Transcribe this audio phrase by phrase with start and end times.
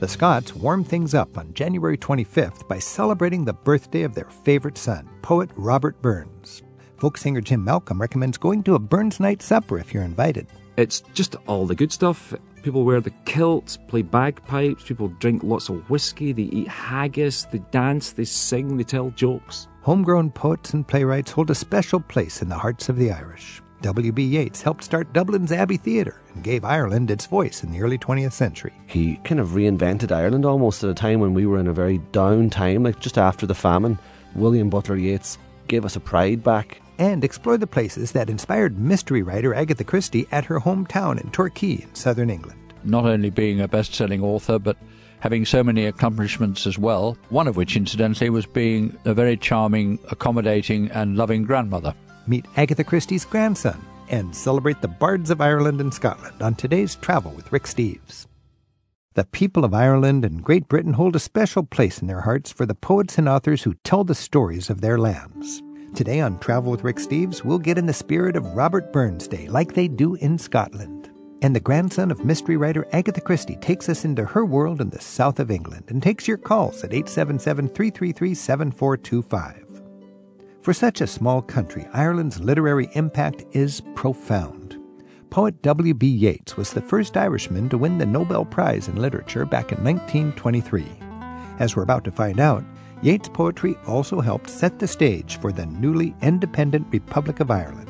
[0.00, 4.78] The Scots warmed things up on January 25th by celebrating the birthday of their favorite
[4.78, 6.62] son, poet Robert Burns.
[6.96, 10.46] Folk singer Jim Malcolm recommends going to a Burns night supper if you're invited.
[10.78, 12.32] It's just all the good stuff.
[12.62, 17.58] People wear the kilts, play bagpipes, people drink lots of whiskey, they eat haggis, they
[17.70, 19.68] dance, they sing, they tell jokes.
[19.82, 23.60] Homegrown poets and playwrights hold a special place in the hearts of the Irish.
[23.82, 24.22] W.B.
[24.22, 28.32] Yeats helped start Dublin's Abbey Theatre and gave Ireland its voice in the early 20th
[28.32, 28.72] century.
[28.86, 31.98] He kind of reinvented Ireland almost at a time when we were in a very
[32.12, 33.98] down time, like just after the famine.
[34.34, 36.82] William Butler Yeats gave us a pride back.
[36.98, 41.82] And explored the places that inspired mystery writer Agatha Christie at her hometown in Torquay
[41.82, 42.74] in southern England.
[42.84, 44.76] Not only being a best selling author, but
[45.20, 49.98] having so many accomplishments as well, one of which, incidentally, was being a very charming,
[50.10, 51.94] accommodating, and loving grandmother
[52.30, 57.32] meet Agatha Christie's grandson, and celebrate the bards of Ireland and Scotland on today's Travel
[57.32, 58.26] with Rick Steves.
[59.14, 62.64] The people of Ireland and Great Britain hold a special place in their hearts for
[62.64, 65.62] the poets and authors who tell the stories of their lands.
[65.94, 69.48] Today on Travel with Rick Steves, we'll get in the spirit of Robert Burns Day
[69.48, 71.10] like they do in Scotland.
[71.42, 75.00] And the grandson of mystery writer Agatha Christie takes us into her world in the
[75.00, 79.69] south of England and takes your calls at 877 333 7425.
[80.62, 84.78] For such a small country, Ireland's literary impact is profound.
[85.30, 86.06] Poet W.B.
[86.06, 90.84] Yeats was the first Irishman to win the Nobel Prize in Literature back in 1923.
[91.58, 92.62] As we're about to find out,
[93.00, 97.88] Yeats' poetry also helped set the stage for the newly independent Republic of Ireland.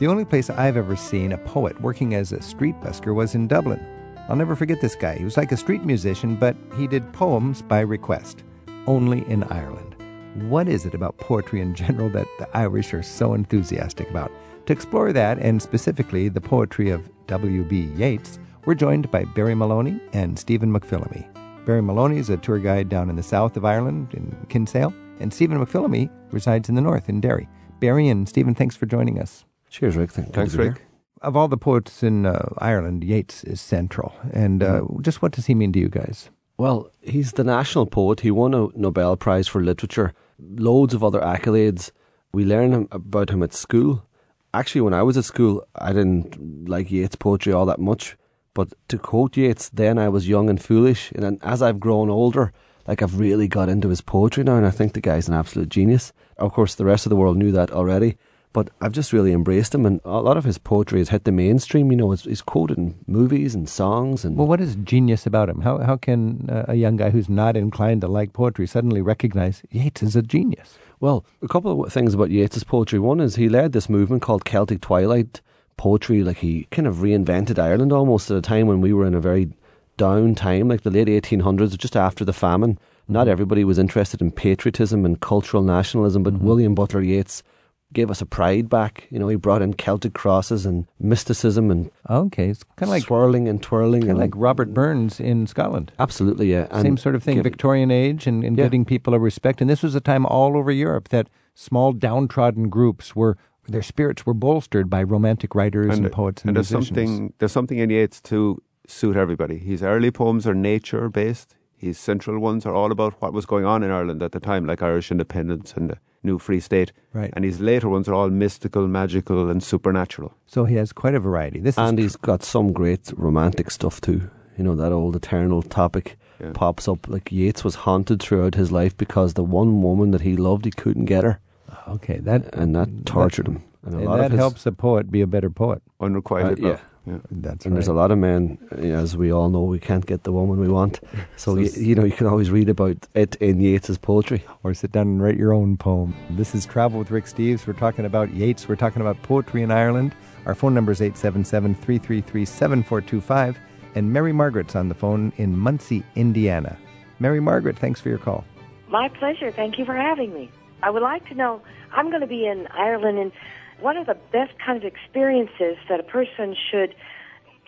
[0.00, 3.46] The only place I've ever seen a poet working as a street busker was in
[3.46, 3.80] Dublin.
[4.28, 5.18] I'll never forget this guy.
[5.18, 8.42] He was like a street musician, but he did poems by request,
[8.88, 9.95] only in Ireland.
[10.42, 14.30] What is it about poetry in general that the Irish are so enthusiastic about?
[14.66, 17.90] To explore that, and specifically the poetry of W.B.
[17.96, 21.26] Yeats, we're joined by Barry Maloney and Stephen McPhillamy.
[21.64, 25.32] Barry Maloney is a tour guide down in the south of Ireland, in Kinsale, and
[25.32, 27.48] Stephen McPhillamy resides in the north, in Derry.
[27.80, 29.46] Barry and Stephen, thanks for joining us.
[29.70, 30.10] Cheers, Rick.
[30.10, 30.82] Thanks, Thanks Rick.
[31.22, 34.14] Of all the poets in uh, Ireland, Yeats is central.
[34.34, 35.00] And uh, mm-hmm.
[35.00, 36.28] just what does he mean to you guys?
[36.58, 38.20] Well, he's the national poet.
[38.20, 41.90] He won a Nobel Prize for Literature loads of other accolades.
[42.32, 44.06] We learn about him at school.
[44.52, 48.16] Actually, when I was at school, I didn't like Yeats' poetry all that much.
[48.54, 51.12] But to quote Yeats, then I was young and foolish.
[51.12, 52.52] And as I've grown older,
[52.86, 55.68] like I've really got into his poetry now, and I think the guy's an absolute
[55.68, 56.12] genius.
[56.38, 58.16] Of course, the rest of the world knew that already.
[58.56, 61.30] But I've just really embraced him, and a lot of his poetry has hit the
[61.30, 61.90] mainstream.
[61.90, 64.24] You know, he's, he's quoted in movies and songs.
[64.24, 65.60] And well, what is genius about him?
[65.60, 69.62] How how can uh, a young guy who's not inclined to like poetry suddenly recognize
[69.70, 70.78] Yeats is a genius?
[71.00, 72.98] Well, a couple of things about Yeats's poetry.
[72.98, 75.42] One is he led this movement called Celtic Twilight
[75.76, 76.24] poetry.
[76.24, 79.20] Like he kind of reinvented Ireland almost at a time when we were in a
[79.20, 79.50] very
[79.98, 82.78] down time, like the late 1800s, just after the famine.
[83.06, 83.32] Not mm-hmm.
[83.32, 86.46] everybody was interested in patriotism and cultural nationalism, but mm-hmm.
[86.46, 87.42] William Butler Yeats
[87.92, 89.06] gave us a pride back.
[89.10, 93.04] You know, he brought in Celtic crosses and mysticism and okay, it's kind of like
[93.04, 95.92] swirling and twirling, and like Robert Burns in Scotland.
[95.98, 96.66] Absolutely, yeah.
[96.70, 98.64] And Same sort of thing, give, Victorian age, and, and yeah.
[98.64, 99.60] giving people a respect.
[99.60, 103.36] And this was a time all over Europe that small downtrodden groups were
[103.68, 106.96] their spirits were bolstered by romantic writers and, and poets and, and there's musicians.
[106.96, 109.58] something there's something in Yeats to suit everybody.
[109.58, 111.56] His early poems are nature based.
[111.76, 114.66] His central ones are all about what was going on in Ireland at the time,
[114.66, 116.92] like Irish independence and new free state.
[117.12, 117.32] Right.
[117.34, 120.34] And his later ones are all mystical, magical, and supernatural.
[120.46, 121.60] So he has quite a variety.
[121.60, 124.30] This and he's got some great romantic stuff too.
[124.58, 126.52] You know, that old eternal topic yeah.
[126.52, 127.08] pops up.
[127.08, 130.70] Like Yeats was haunted throughout his life because the one woman that he loved, he
[130.70, 131.40] couldn't get her.
[131.88, 133.62] Okay, that and that tortured that, him.
[133.84, 135.82] And, and that his, helps a poet be a better poet.
[136.00, 136.80] Unrequited uh, yeah.
[137.06, 137.18] Yeah.
[137.30, 137.78] That's and right.
[137.78, 140.68] there's a lot of men, as we all know, we can't get the woman we
[140.68, 141.00] want.
[141.36, 144.74] So, so you, you, know, you can always read about it in Yeats's poetry, or
[144.74, 146.14] sit down and write your own poem.
[146.30, 147.66] This is Travel with Rick Steves.
[147.66, 148.68] We're talking about Yeats.
[148.68, 150.14] We're talking about poetry in Ireland.
[150.46, 153.56] Our phone number is 877-333-7425.
[153.94, 156.78] And Mary Margaret's on the phone in Muncie, Indiana.
[157.18, 158.44] Mary Margaret, thanks for your call.
[158.88, 159.52] My pleasure.
[159.52, 160.50] Thank you for having me.
[160.82, 161.60] I would like to know.
[161.92, 163.32] I'm going to be in Ireland in
[163.80, 166.94] what are the best kind of experiences that a person should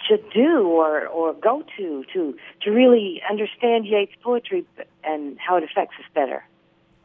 [0.09, 4.65] should do or or go to to to really understand Yeats' poetry
[5.05, 6.45] and how it affects us better?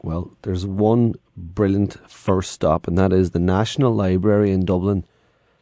[0.02, 5.06] Well, there's one brilliant first stop, and that is the National Library in Dublin.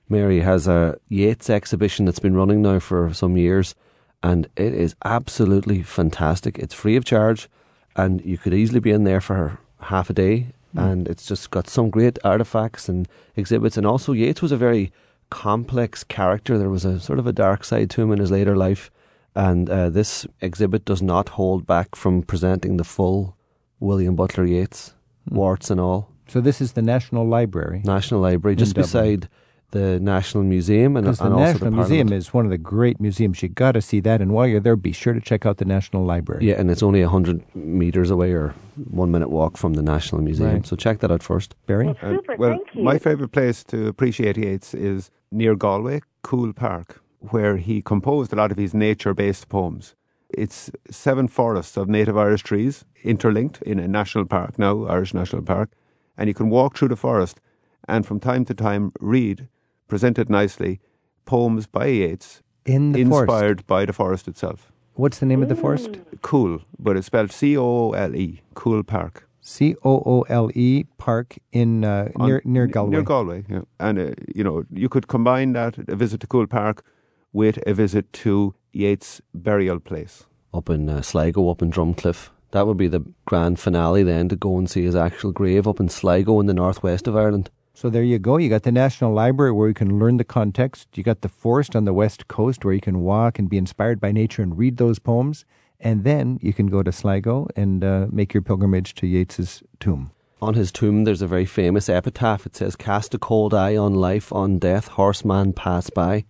[0.10, 3.76] Mary has a Yeats exhibition that's been running now for some years,
[4.22, 6.58] and it is absolutely fantastic.
[6.58, 7.50] It's free of charge,
[7.96, 10.91] and you could easily be in there for half a day Mm.
[10.91, 13.77] And it's just got some great artifacts and exhibits.
[13.77, 14.91] And also, Yeats was a very
[15.29, 16.57] complex character.
[16.57, 18.91] There was a sort of a dark side to him in his later life.
[19.35, 23.35] And uh, this exhibit does not hold back from presenting the full
[23.79, 24.94] William Butler Yeats,
[25.29, 25.35] Hmm.
[25.35, 26.09] warts and all.
[26.27, 27.81] So this is the National Library.
[27.85, 28.83] National Library, just Dublin.
[28.83, 29.29] beside
[29.71, 32.57] the National Museum and, Because the and also National the Museum is one of the
[32.57, 33.41] great museums.
[33.41, 35.65] You got to see that, and while you're there, be sure to check out the
[35.65, 36.45] National Library.
[36.47, 38.53] Yeah, and it's only 100 metres away or
[38.89, 40.53] one minute walk from the National Museum.
[40.53, 40.65] Right.
[40.65, 41.56] So check that out first.
[41.68, 41.85] Barry?
[41.88, 42.35] Well, And, super.
[42.38, 42.83] well, thank you.
[42.83, 48.35] my favourite place to appreciate Yeats is near Galway, Coole Park, where he composed a
[48.35, 49.95] lot of his nature based poems.
[50.29, 55.41] It's seven forests of native Irish trees interlinked in a national park now, Irish National
[55.41, 55.71] Park.
[56.18, 57.39] And you can walk through the forest
[57.88, 59.47] and from time to time read,
[59.92, 60.80] presented nicely,
[61.26, 63.22] poems by Yeats In the forest.
[63.30, 64.72] inspired by the forest itself.
[64.94, 65.90] What's the name of the forest?
[66.22, 69.28] Cool, but it's spelled C O O L E, Coole Park.
[69.42, 72.92] C O O L E Park in uh, on- near near Galway.
[72.92, 73.64] Near Galway, yeah.
[73.80, 76.86] And, uh, you know, you could combine that, a visit to Coole Park,
[77.34, 80.26] with a visit to Yeats' burial place.
[80.54, 82.30] Up in uh, Sligo, up in Drumcliff.
[82.52, 85.80] That would be the grand finale then to go and see his actual grave up
[85.82, 87.50] in Sligo in the northwest of Ireland.
[87.73, 88.38] So there you go.
[88.38, 90.89] You got the National Library where you can learn the context.
[90.95, 94.00] You got the forest on the west coast where you can walk and be inspired
[94.00, 95.45] by nature and read those poems.
[95.79, 100.12] And then you can go to Sligo and uh, make your pilgrimage to Yeats's tomb.
[100.41, 102.45] On his tomb, there's a very famous epitaph.
[102.45, 106.25] It says, Cast a cold eye on life, on death, horseman pass by.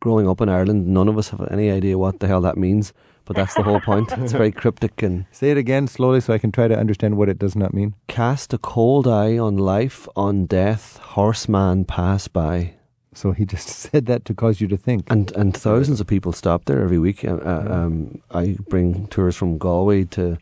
[0.00, 2.92] Growing up in Ireland, none of us have any idea what the hell that means,
[3.24, 4.12] but that's the whole point.
[4.18, 7.28] It's very cryptic and Say it again slowly so I can try to understand what
[7.28, 7.94] it does not mean.
[8.08, 12.74] cast a cold eye on life, on death, horseman pass by.
[13.14, 15.10] So he just said that to cause you to think.
[15.10, 17.24] And and thousands of people stop there every week.
[17.24, 20.38] Uh, uh, um, I bring tours from Galway to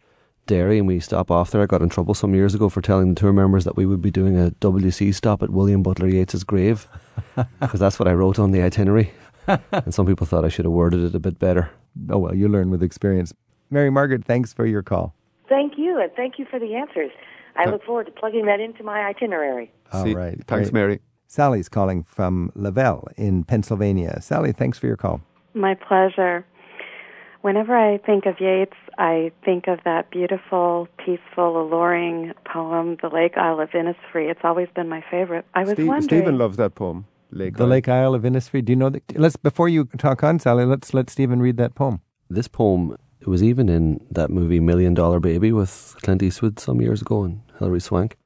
[0.46, 1.62] Derry, and we stop off there.
[1.62, 4.02] I got in trouble some years ago for telling the tour members that we would
[4.02, 6.86] be doing a WC stop at William Butler Yeats's grave,
[7.60, 9.12] because that's what I wrote on the itinerary.
[9.46, 11.70] and some people thought I should have worded it a bit better.
[12.08, 13.32] Oh, well, you learn with experience.
[13.70, 15.14] Mary Margaret, thanks for your call.
[15.48, 17.10] Thank you, and thank you for the answers.
[17.56, 19.72] I uh, look forward to plugging that into my itinerary.
[19.92, 20.38] All See- right.
[20.46, 20.72] Thanks, great.
[20.72, 21.00] Mary.
[21.26, 24.20] Sally's calling from Lavelle in Pennsylvania.
[24.20, 25.20] Sally, thanks for your call.
[25.54, 26.44] My pleasure.
[27.42, 33.38] Whenever I think of Yeats, I think of that beautiful, peaceful, alluring poem, The Lake
[33.38, 34.28] Isle of Innisfree.
[34.30, 35.46] It's always been my favorite.
[35.54, 36.08] I was Steve, wondering.
[36.20, 37.68] Stephen loves that poem, Lake The Isle.
[37.70, 38.64] Lake Isle of Innisfree.
[38.64, 39.02] Do you know that?
[39.18, 40.64] Let's before you talk on, Sally.
[40.64, 42.00] Let's let Stephen read that poem.
[42.28, 46.80] This poem, it was even in that movie Million Dollar Baby with Clint Eastwood some
[46.80, 48.16] years ago and Hilary Swank.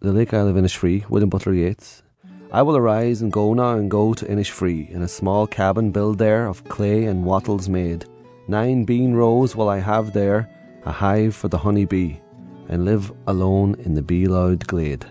[0.00, 2.02] The Lake Isle of Innisfree, William Butler Yeats.
[2.52, 6.18] I will arise and go now and go to Innisfree, in a small cabin built
[6.18, 8.06] there of clay and wattles made.
[8.46, 10.48] Nine bean rows will I have there,
[10.86, 12.20] a hive for the honey bee,
[12.68, 15.04] and live alone in the bee loud glade.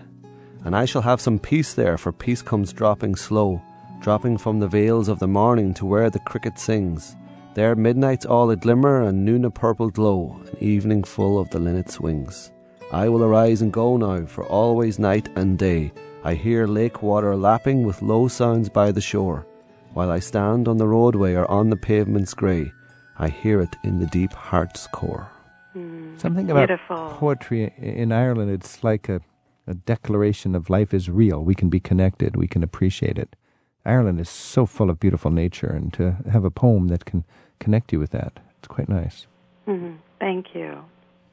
[0.68, 3.62] And I shall have some peace there, for peace comes dropping slow,
[4.00, 7.16] dropping from the vales of the morning to where the cricket sings.
[7.54, 11.58] There midnight's all a glimmer and noon a purple glow, and evening full of the
[11.58, 12.52] linnet's wings.
[12.92, 15.90] I will arise and go now, for always night and day
[16.22, 19.46] I hear lake water lapping with low sounds by the shore.
[19.94, 22.70] While I stand on the roadway or on the pavements grey,
[23.18, 25.30] I hear it in the deep heart's core.
[25.72, 26.18] Hmm.
[26.18, 27.16] Something about Beautiful.
[27.16, 28.50] poetry in Ireland.
[28.50, 29.22] It's like a,
[29.68, 31.44] a declaration of life is real.
[31.44, 32.36] We can be connected.
[32.36, 33.36] We can appreciate it.
[33.84, 37.24] Ireland is so full of beautiful nature, and to have a poem that can
[37.60, 39.26] connect you with that, it's quite nice.
[39.66, 39.96] Mhm.
[40.18, 40.78] Thank you.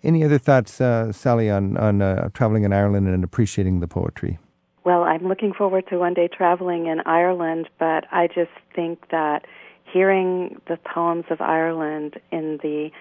[0.03, 4.37] Any other thoughts, uh, Sally, on on uh, traveling in Ireland and appreciating the poetry?
[4.83, 9.45] Well, I'm looking forward to one day traveling in Ireland, but I just think that
[9.83, 12.91] hearing the poems of Ireland in the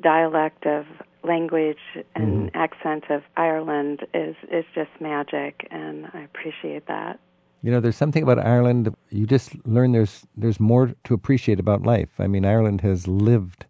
[0.00, 0.84] dialect of
[1.28, 1.78] language
[2.14, 2.56] and mm-hmm.
[2.56, 7.20] accent of Ireland is is just magic and I appreciate that.
[7.62, 8.94] You know, there's something about Ireland.
[9.10, 12.10] You just learn there's there's more to appreciate about life.
[12.18, 13.66] I mean, Ireland has lived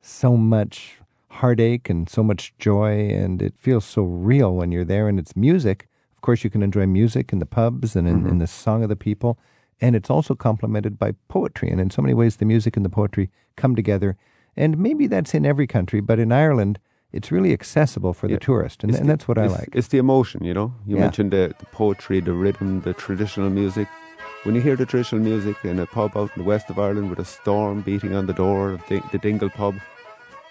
[0.00, 5.08] so much heartache and so much joy, and it feels so real when you're there.
[5.08, 5.88] And it's music.
[6.16, 8.28] Of course, you can enjoy music in the pubs and in, mm-hmm.
[8.28, 9.38] in the song of the people,
[9.80, 11.70] and it's also complemented by poetry.
[11.70, 14.16] And in so many ways, the music and the poetry come together.
[14.56, 16.78] And maybe that's in every country, but in Ireland,
[17.12, 18.36] it's really accessible for Yeah.
[18.36, 19.68] the tourist, and, It's and that's what I it's- like.
[19.74, 20.72] It's the emotion, you know.
[20.86, 21.02] You Yeah.
[21.02, 23.88] mentioned the, the poetry, the rhythm, the traditional music.
[24.44, 27.10] When you hear the traditional music in a pub out in the west of Ireland
[27.10, 29.74] with a storm beating on the door of the, the Dingle pub,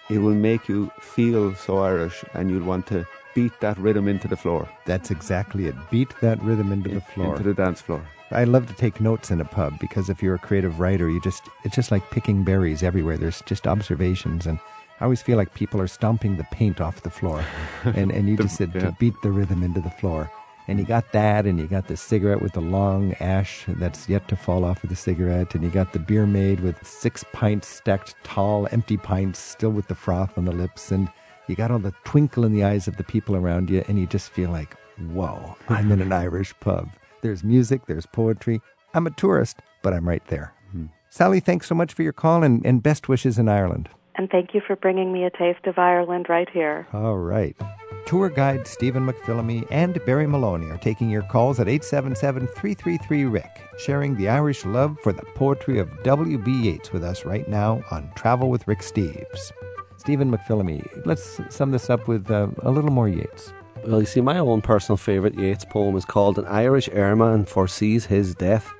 [0.08, 4.26] it will make you feel so Irish, and you'll want to beat that rhythm into
[4.28, 5.74] the floor, That's exactly it.
[5.90, 7.32] Beat that rhythm into the floor.
[7.36, 8.02] into the dance floor.
[8.32, 11.20] I love to take notes in a pub because if you're a creative writer, you
[11.20, 13.16] just it's just like picking berries everywhere.
[13.18, 14.58] There's just observations and
[15.00, 17.42] I always feel like people are stomping the paint off the floor
[17.84, 18.80] and, and you The- just said yeah.
[18.82, 20.30] to beat the rhythm into the floor.
[20.68, 24.28] And you got that, and you got the cigarette with the long ash that's yet
[24.28, 27.66] to fall off of the cigarette, and you got the beer made with six pints
[27.66, 31.08] stacked tall, empty pints, still with the froth on the lips, and
[31.48, 34.06] you got all the twinkle in the eyes of the people around you, and you
[34.06, 34.76] just feel like,
[35.12, 36.88] whoa, I'm in an Irish pub.
[37.22, 38.60] There's music, there's poetry.
[38.94, 40.52] I'm a tourist, but I'm right there.
[40.68, 40.86] Mm-hmm.
[41.08, 43.88] Sally, thanks so much for your call and, and best wishes in Ireland.
[44.20, 46.86] And thank you for bringing me a taste of Ireland right here.
[46.92, 47.56] All right.
[48.04, 53.62] Tour guide Stephen McPhillamy and Barry Maloney are taking your calls at 877 333 Rick,
[53.78, 56.52] sharing the Irish love for the poetry of W.B.
[56.52, 59.52] Yeats with us right now on Travel with Rick Steves.
[59.96, 63.54] Stephen McPhillamy, let's sum this up with uh, a little more Yeats.
[63.86, 68.04] Well, you see, my own personal favourite Yeats poem is called An Irish Airman Foresees
[68.04, 68.70] His Death.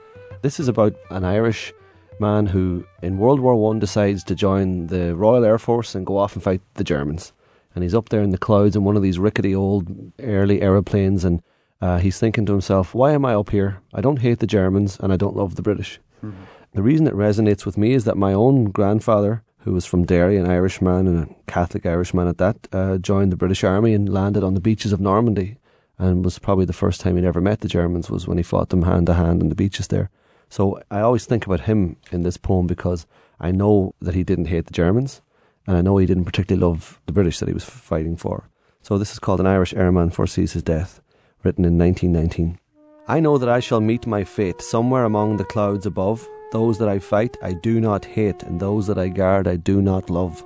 [0.43, 1.73] This is about an Irish
[2.21, 6.17] man who, in World War One, decides to join the Royal Air Force and go
[6.17, 7.33] off and fight the Germans.
[7.75, 11.25] And he's up there in the clouds in one of these rickety old early aeroplanes,
[11.25, 11.43] and
[11.81, 13.81] uh, he's thinking to himself, "Why am I up here?
[13.95, 16.43] I don't hate the Germans, and I don't love the British." Mm-hmm.
[16.73, 20.37] The reason it resonates with me is that my own grandfather who was from Derry,
[20.37, 24.43] an Irishman and a Catholic Irishman at that, uh, joined the British Army and landed
[24.43, 25.57] on the beaches of Normandy.
[25.99, 28.71] And was probably the first time he'd ever met the Germans was when he fought
[28.71, 30.09] them hand to hand on the beaches there.
[30.51, 33.07] So I always think about him in this poem because
[33.41, 35.23] I know that he didn't hate the Germans,
[35.67, 38.51] and I know he didn't particularly love the British that he was fighting for.
[38.83, 41.01] So this is called An Irish Airman Foresees His Death,
[41.45, 42.59] written in 1919.
[43.07, 46.89] I know that I shall meet my fate somewhere among the clouds above, those that
[46.89, 50.45] I fight I do not hate, and those that I guard I do not love.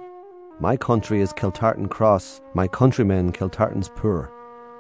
[0.60, 4.30] My country is Kiltartan Cross, my countrymen Kiltartan's poor.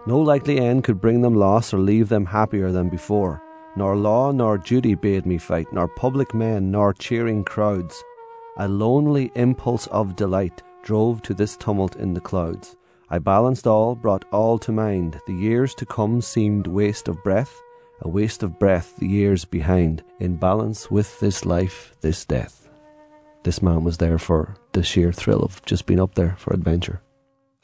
[0.06, 3.42] No likely end could bring them loss or leave them happier than before.
[3.76, 8.02] Nor law nor duty bade me fight, nor public men nor cheering crowds.
[8.56, 12.76] A lonely impulse of delight drove to this tumult in the clouds.
[13.10, 15.20] I balanced all, brought all to mind.
[15.26, 17.60] The years to come seemed waste of breath
[18.00, 22.68] a waste of breath the years behind, in balance with this life, this death.
[23.44, 27.00] This man was there for the sheer thrill of just being up there for adventure.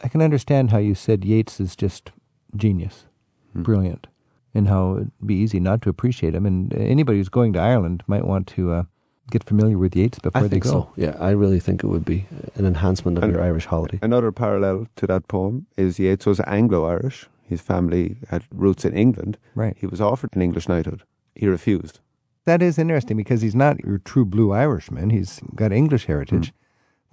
[0.02, 2.12] I can understand how you said Yeats is just
[2.56, 3.06] genius,
[3.52, 3.62] hmm.
[3.62, 4.06] brilliant,
[4.54, 6.46] and how it'd be easy not to appreciate him.
[6.46, 8.82] And anybody who's going to Ireland might want to uh,
[9.30, 10.70] get familiar with Yeats before I they go.
[10.70, 10.92] So.
[10.96, 12.26] Yeah, I really think it would be
[12.56, 13.98] an enhancement of and your Irish holiday.
[14.02, 17.28] Another parallel to that poem is Yeats was Anglo-Irish.
[17.44, 19.38] His family had roots in England.
[19.54, 19.76] Right.
[19.78, 21.02] He was offered an English knighthood.
[21.34, 22.00] He refused.
[22.44, 25.10] That is interesting because he's not your true blue Irishman.
[25.10, 26.48] He's got English heritage.
[26.48, 26.52] Mm.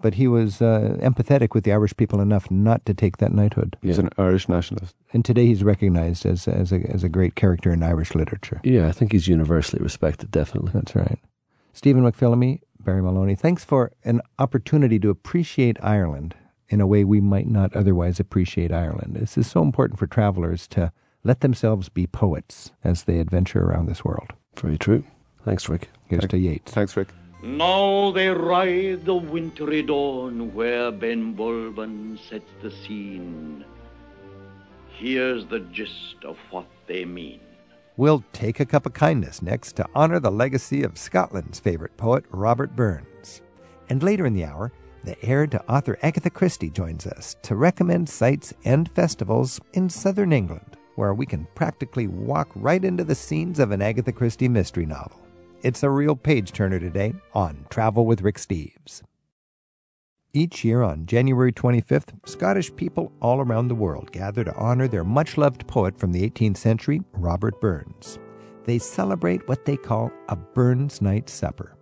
[0.02, 3.76] But he was uh, empathetic with the Irish people enough not to take that knighthood.
[3.82, 4.04] He's yeah.
[4.04, 4.96] an Irish nationalist.
[5.12, 8.62] And today he's recognized as, as, a, as a great character in Irish literature.
[8.64, 10.72] Yeah, I think he's universally respected, definitely.
[10.74, 11.18] That's right.
[11.74, 16.36] Stephen McPhillamy, Barry Maloney, thanks for an opportunity to appreciate Ireland
[16.70, 19.16] in a way we might not otherwise appreciate Ireland.
[19.20, 20.92] This is so important for travelers to
[21.24, 24.34] let themselves be poets as they adventure around this world.
[24.56, 25.04] Very true.
[25.44, 25.90] Thanks, Rick.
[26.08, 26.32] Here's Thanks.
[26.32, 26.72] to Yeats.
[26.72, 27.10] Thanks, Rick.
[27.42, 33.64] Now they ride the wintry dawn where Ben Benbulben sets the scene.
[34.90, 37.40] Here's the gist of what they mean.
[37.96, 42.26] We'll take a cup of kindness next to honor the legacy of Scotland's favorite poet,
[42.32, 43.42] Robert Burns.
[43.90, 44.72] And later in the hour,
[45.04, 50.34] the heir to author Agatha Christie joins us to recommend sites and festivals in southern
[50.34, 54.88] England where we can practically walk right into the scenes of an Agatha Christie mystery
[54.88, 55.27] novel.
[55.64, 59.02] It's a real page turner today on Travel with Rick Steves.
[60.32, 65.04] Each year on January 25th, Scottish people all around the world gather to honor their
[65.04, 68.20] much loved poet from the 18th century, Robert Burns.
[68.66, 71.76] They celebrate what they call a Burns Night Supper.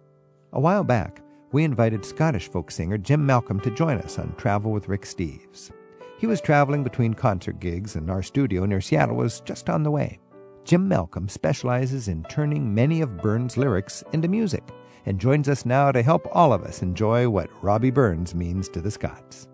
[0.53, 4.71] A while back, we invited Scottish folk singer Jim Malcolm to join us on Travel
[4.71, 5.71] with Rick Steves.
[6.17, 9.91] He was traveling between concert gigs, and our studio near Seattle was just on the
[9.91, 10.17] way.
[10.65, 14.63] Jim Malcolm specializes in turning many of Burns' lyrics into music
[15.05, 18.81] and joins us now to help all of us enjoy what Robbie Burns means to
[18.81, 19.47] the Scots.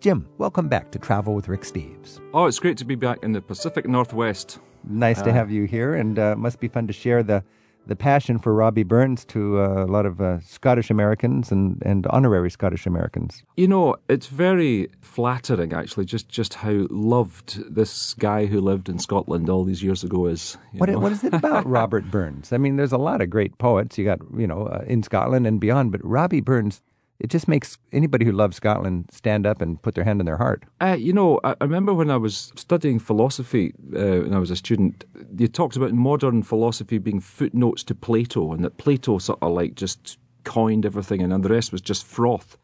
[0.00, 2.20] Jim, welcome back to Travel with Rick Steves.
[2.32, 4.58] Oh, it's great to be back in the Pacific Northwest.
[4.82, 7.44] Nice uh, to have you here, and uh, must be fun to share the
[7.86, 12.06] the passion for Robbie Burns to uh, a lot of uh, Scottish Americans and, and
[12.08, 13.42] honorary Scottish Americans.
[13.56, 18.98] You know, it's very flattering, actually, just, just how loved this guy who lived in
[18.98, 20.56] Scotland all these years ago is.
[20.72, 22.52] What, what is it about Robert Burns?
[22.52, 25.46] I mean, there's a lot of great poets you got, you know, uh, in Scotland
[25.46, 26.82] and beyond, but Robbie Burns
[27.18, 30.36] it just makes anybody who loves Scotland stand up and put their hand on their
[30.36, 30.64] heart.
[30.80, 34.50] Uh, you know, I, I, remember when I was studying philosophy uh, when I was
[34.50, 35.04] a student,
[35.36, 39.74] you talked about modern philosophy being footnotes to Plato, and that Plato sort of like
[39.74, 42.58] just coined everything, and, and the rest was just froth.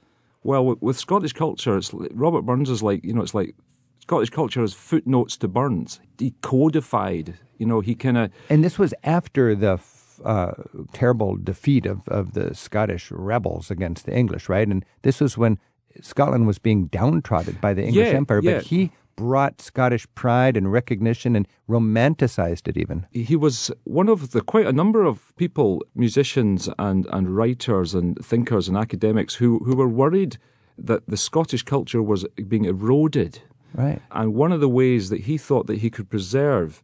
[0.44, 3.54] Well, with, with Scottish culture, it's Robert Burns is like you know, it's like
[4.00, 6.00] Scottish culture is footnotes to Burns.
[6.18, 8.30] He codified, you know, he kind of.
[8.50, 9.78] And this was after the
[10.24, 10.52] uh,
[10.92, 14.68] terrible defeat of, of the Scottish rebels against the English, right?
[14.68, 15.58] And this was when
[16.00, 18.54] Scotland was being downtrodden by the English Yeah, Empire, yeah.
[18.54, 23.06] but he brought Scottish pride and recognition and romanticized it even.
[23.10, 28.16] he was one of the quite a number of people, musicians and, and writers and
[28.24, 30.38] thinkers and academics who, who were worried
[30.78, 33.40] that the Scottish culture was being eroded.
[33.74, 34.00] Right.
[34.10, 36.82] And one of the ways that he thought that he could preserve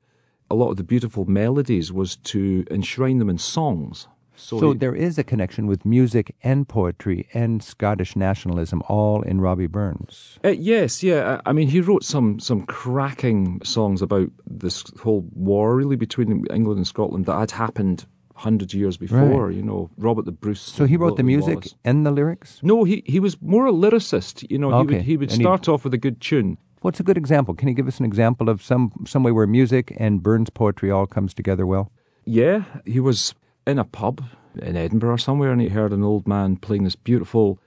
[0.50, 4.08] a lot of the beautiful melodies was to enshrine them in songs.
[4.40, 9.40] So he- there is a connection with music and poetry and Scottish nationalism all in
[9.40, 10.38] Robbie Burns.
[10.44, 11.40] Uh, yes, yeah.
[11.44, 16.44] I I mean, he wrote some some cracking songs about this whole war, really, between
[16.50, 19.46] England and Scotland that had happened hundred years before.
[19.48, 19.56] Right.
[19.56, 20.60] You know, Robert the Bruce.
[20.60, 21.74] So he wrote the music Wallace.
[21.84, 22.60] and the lyrics?
[22.62, 24.46] No, he he was more a lyricist.
[24.48, 26.56] You know, he would he would And start off with a good tune.
[26.80, 27.54] What's a good example?
[27.54, 30.90] Can you give us an example of some some way where music and Burns poetry
[30.90, 31.90] all comes together well?
[32.24, 33.34] Yeah, he was
[33.66, 34.22] in a pub
[34.62, 37.58] in Edinburgh or somewhere, and he heard an old man playing this beautiful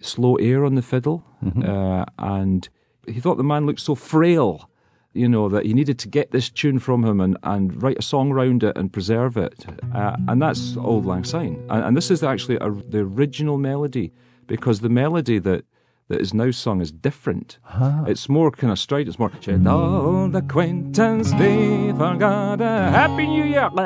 [0.00, 1.24] slow air on the fiddle,
[1.64, 2.68] uh, and
[3.06, 4.68] he thought the man looked so frail,
[5.12, 8.02] you know, that he needed to get this tune from him and, and write a
[8.02, 12.10] song round it and preserve it, uh, and that's Auld Lang Syne, and, and this
[12.10, 14.12] is actually a, the original melody
[14.46, 15.64] because the melody that.
[16.08, 17.58] That is now sung is different.
[18.06, 19.08] It's more kind of straight.
[19.08, 19.30] It's more.
[19.40, 22.62] Should old acquaintance be forgot?
[22.62, 23.68] A Happy New Year.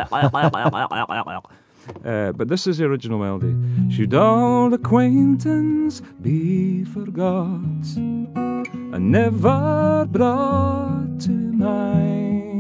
[2.05, 3.57] Uh, but this is the original melody.
[3.93, 7.51] Should old acquaintance be forgot
[7.97, 12.53] and never brought to mind?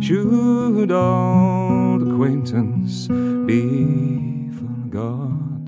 [0.00, 5.66] Should old acquaintance be forgot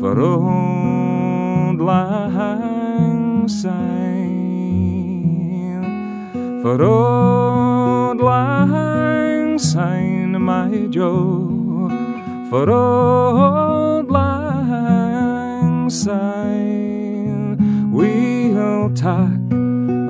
[0.00, 1.35] for old
[1.80, 4.36] lang syne?
[6.62, 11.88] For old lang syne, my Joe,
[12.50, 17.56] for old lang syne,
[17.92, 19.40] we'll tack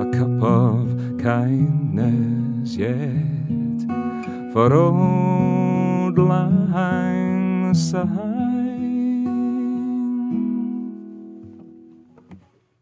[0.01, 3.37] a cup of kindness yet
[4.57, 8.26] for old lang syne.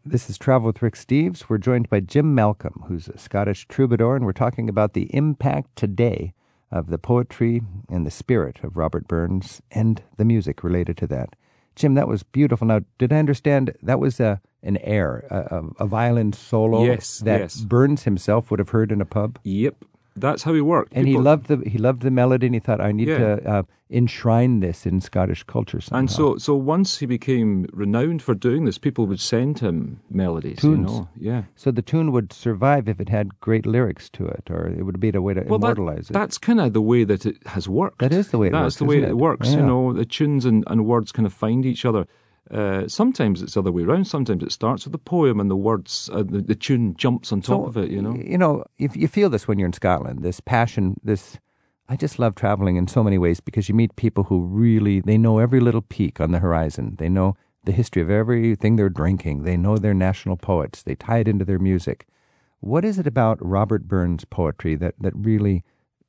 [0.08, 1.48] This is Travel with Rick Steves.
[1.48, 5.74] We're joined by Jim Malcolm, who's a Scottish troubadour, and we're talking about the impact
[5.74, 6.32] today
[6.70, 11.34] of the poetry and the spirit of Robert Burns and the music related to that.
[11.74, 12.68] Jim, that was beautiful.
[12.68, 17.40] Now, did I understand that was a, an air, a, a, violin solo Yes, that
[17.40, 17.60] yes.
[17.62, 19.40] Burns himself would have heard in a pub?
[19.42, 19.84] Yep,
[20.16, 20.92] that's how he worked.
[20.94, 23.18] And he loved the he loved the melody, and he thought, I need Yeah.
[23.18, 25.98] to uh, enshrine this in Scottish culture somehow.
[26.00, 30.58] And so, so once he became renowned for doing this, people would send him melodies.
[30.58, 30.90] Tunes.
[30.90, 31.08] You know?
[31.16, 31.42] Yeah.
[31.54, 34.98] so the tune would survive if it had great lyrics to it, or it would
[34.98, 36.12] be a way to Well, that- immortalize it.
[36.12, 37.98] that's kind of the way that it has worked.
[38.00, 39.16] That is the way it That's works, the way it, it?
[39.16, 39.48] works.
[39.50, 39.58] Yeah.
[39.58, 42.06] You know, the tunes and, and words kind of find each other.
[42.50, 44.06] Uh, sometimes it's the other way around.
[44.06, 47.40] Sometimes it starts with the poem and the words, uh, the, the tune jumps on
[47.40, 47.90] top of it.
[47.90, 48.14] You know.
[48.14, 51.38] you know, if you feel this when you're in Scotland, this passion, this.
[51.88, 55.16] I just love traveling in so many ways because you meet people who really they
[55.16, 56.96] know every little peak on the horizon.
[56.98, 59.42] They know the history of everything they're drinking.
[59.42, 60.82] They know their national poets.
[60.82, 62.06] They tie it into their music.
[62.60, 65.62] What is it about Robert Burns' poetry that, that really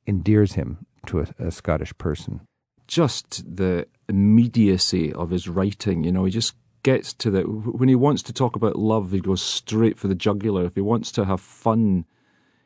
[0.06, 2.40] endears him to a, a Scottish person?
[2.88, 6.02] Just the immediacy of his writing.
[6.02, 9.20] You know, he just gets to the when he wants to talk about love, he
[9.20, 10.64] goes straight for the jugular.
[10.64, 12.06] If he wants to have fun,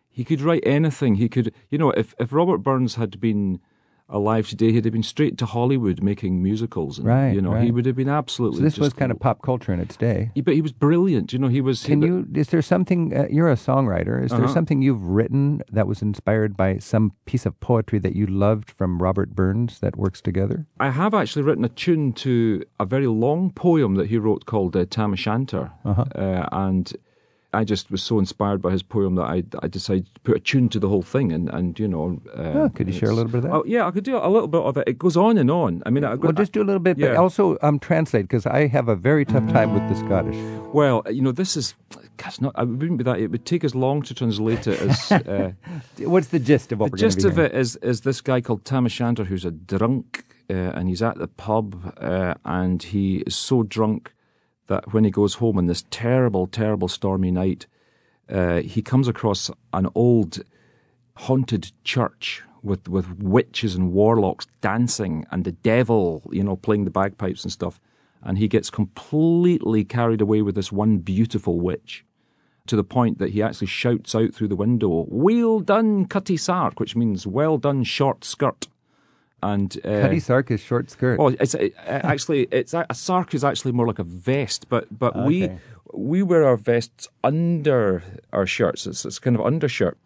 [0.09, 1.17] he could write anything.
[1.17, 3.61] He could, you know, if if Robert Burns had been
[4.09, 6.99] alive today, he'd have been straight to Hollywood making musicals.
[6.99, 7.65] And, Right, You know, right.
[7.65, 8.59] he would have been absolutely.
[8.59, 10.31] So this was kind of pop culture in its day.
[10.45, 11.33] But he was brilliant.
[11.33, 11.83] You know, he was.
[11.85, 12.27] Can he, you?
[12.35, 13.17] Is there something?
[13.17, 14.23] Uh, you're a songwriter.
[14.23, 14.53] Is there Uh-huh.
[14.53, 19.01] something you've written that was inspired by some piece of poetry that you loved from
[19.03, 20.67] Robert Burns that works together?
[20.81, 24.77] I have actually written a tune to a very long poem that he wrote called
[24.77, 25.71] uh, Tam O'Shanter.
[25.85, 26.05] Uh-huh.
[26.15, 26.93] Uh, and
[27.55, 30.41] I just was so inspired by his poem that I, I decided to put a
[30.41, 31.33] tune to the whole thing.
[31.33, 32.21] And, and you know.
[32.37, 33.53] Uh, Oh, could you share a little bit of that?
[33.53, 34.85] Oh, yeah, I could do a little bit of it.
[34.87, 35.83] It goes on and on.
[35.85, 37.17] I mean, I, Well, just do a little bit, but yeah.
[37.17, 40.37] also um, translate because I have a very tough time with the Scottish.
[40.73, 41.75] Well, you know, this is.
[42.19, 43.19] Gosh, not, I wouldn't be that.
[43.19, 45.11] It would take as long to translate it as.
[45.13, 45.53] Uh,
[45.99, 48.65] What's the gist of what the we're gist of it is is this guy called
[48.65, 53.35] Tam O'Shanter who's a drunk uh, and he's at the pub uh, and he is
[53.35, 54.13] so drunk
[54.67, 57.67] that when he goes home on this terrible, terrible stormy night,
[58.29, 60.41] uh, he comes across an old
[61.15, 66.91] haunted church with with witches and warlocks dancing and the devil, you know, playing the
[66.91, 67.81] bagpipes and stuff.
[68.23, 72.05] And he gets completely carried away with this one beautiful witch
[72.67, 76.79] to the point that he actually shouts out through the window, "Well done, Cutty Sark,"
[76.79, 78.69] which means "Well done, short skirt."
[79.43, 81.19] And uh, Cutty sark is short skirt.
[81.21, 84.87] Oh, it's it, actually it's a, a sark is actually more like a vest, but
[84.97, 85.59] but we Okay.
[85.93, 88.03] we wear our vests under
[88.33, 88.87] our shirts.
[88.87, 89.99] It's, it's kind of undershirt.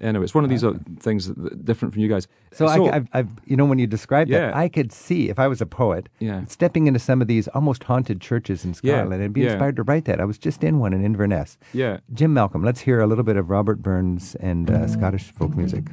[0.00, 2.26] Anyway, it's one of these uh, things that, different from you guys.
[2.52, 5.46] So, I, I've, I've, you know, when you described that, I could see if I
[5.46, 6.44] was a poet, Yeah.
[6.46, 9.52] stepping into some of these almost haunted churches in Yeah, Scotland and be yeah.
[9.52, 10.20] inspired to write that.
[10.20, 11.58] I was just in one in Inverness.
[11.72, 11.98] Yeah.
[12.12, 15.84] Jim Malcolm, let's hear a little bit of Robert Burns and uh, Scottish folk music.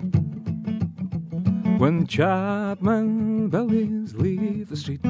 [1.81, 5.03] When Chapman billies leave the street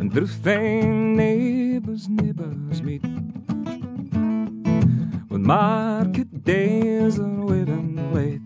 [0.00, 3.02] and drifting neighbours, neighbours meet.
[5.28, 8.40] When market days are waiting late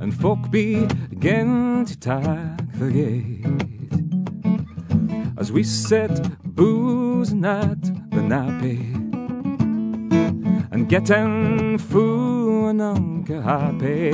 [0.00, 3.44] and folk begin to tack the gate
[5.36, 6.12] as we sit
[6.44, 8.94] boozing at the nappy
[10.70, 12.39] and getting full
[12.78, 14.12] happy.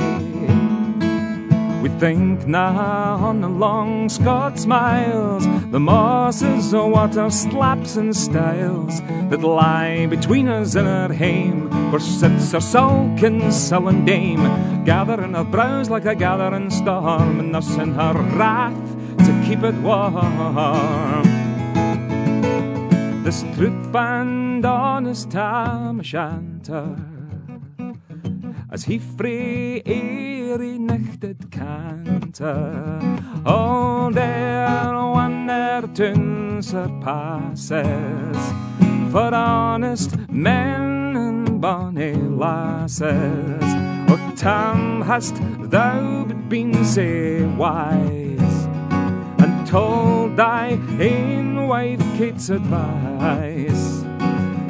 [1.81, 8.99] We think now on the long Scots miles, the mosses of water slaps and stiles
[9.29, 14.43] that lie between us and our hame, where sits our sulking, sullen dame,
[14.85, 21.23] gathering her brows like a gathering storm, and nursing her wrath to keep it warm.
[23.23, 27.16] This truth and honest Tam O'Shanter
[28.71, 33.01] as he free eerie nichted canter
[33.45, 38.37] all there one their tune surpasses
[39.11, 43.63] for honest men and bonny lasses
[44.09, 48.67] oh Tam hast thou been say wise.
[49.39, 54.03] And told thy in wife Kate's advice.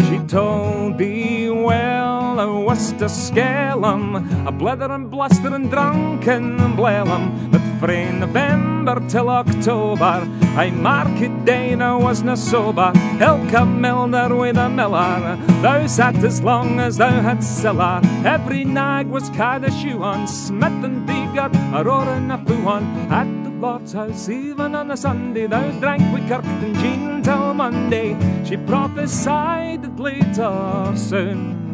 [0.07, 2.06] She told thee well,
[2.39, 10.27] I was to scale 'em, a blithering, blustering, drunken blellum, that frae November till October,
[10.55, 16.79] I market day I wasna sober, ilka milner with a miller, thou sat as long
[16.79, 21.83] as thou had siller, every nag was cad a shoe on, smith and beaver, a
[21.83, 26.29] roaring a foo on, at the Lord's house, even on a Sunday, thou drank with
[26.29, 28.15] Kirkton Jean till Monday.
[28.45, 31.66] She prophesied that later soon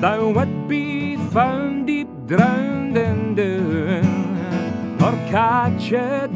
[0.00, 4.04] thou would be found deep drowned in Doon,
[5.02, 6.30] or catched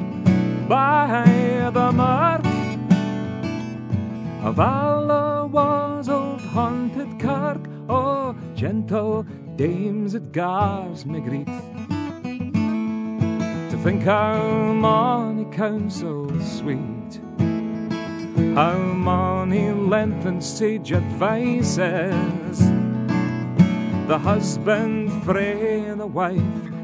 [0.68, 2.44] by the murk
[4.42, 7.61] of Alloway's old haunted kirk.
[7.88, 9.25] Oh, gentle
[9.57, 11.46] dames at Gars me greet
[13.70, 17.20] to think how many counsels sweet,
[18.57, 22.72] how many lengthened sage advices
[24.12, 26.38] the husband frae the wife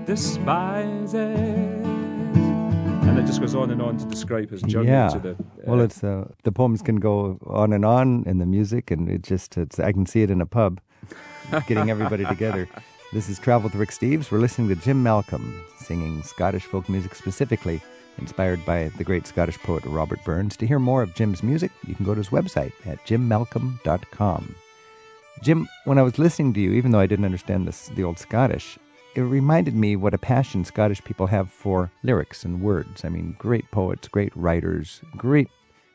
[0.07, 1.13] despises.
[1.13, 5.09] And it just goes on and on to describe his journey yeah.
[5.09, 5.37] to the.
[5.67, 9.11] well, uh, it's uh, the poems can go on and on in the music, and
[9.11, 10.81] it just it's I can see it in a pub,
[11.67, 12.67] getting everybody together.
[13.13, 14.31] This is Travel with Rick Steves.
[14.31, 17.83] We're listening to Jim Malcolm singing Scottish folk music specifically
[18.17, 20.57] inspired by the great Scottish poet Robert Burns.
[20.57, 24.55] To hear more of Jim's music, you can go to his website at jimmalcolm.com.
[25.43, 28.19] Jim, when I was listening to you, even though I didn't understand this, the old
[28.19, 28.79] Scottish,
[29.15, 33.05] it reminded me what a passion Scottish people have for lyrics and words.
[33.05, 35.49] I mean, great poets, great writers, great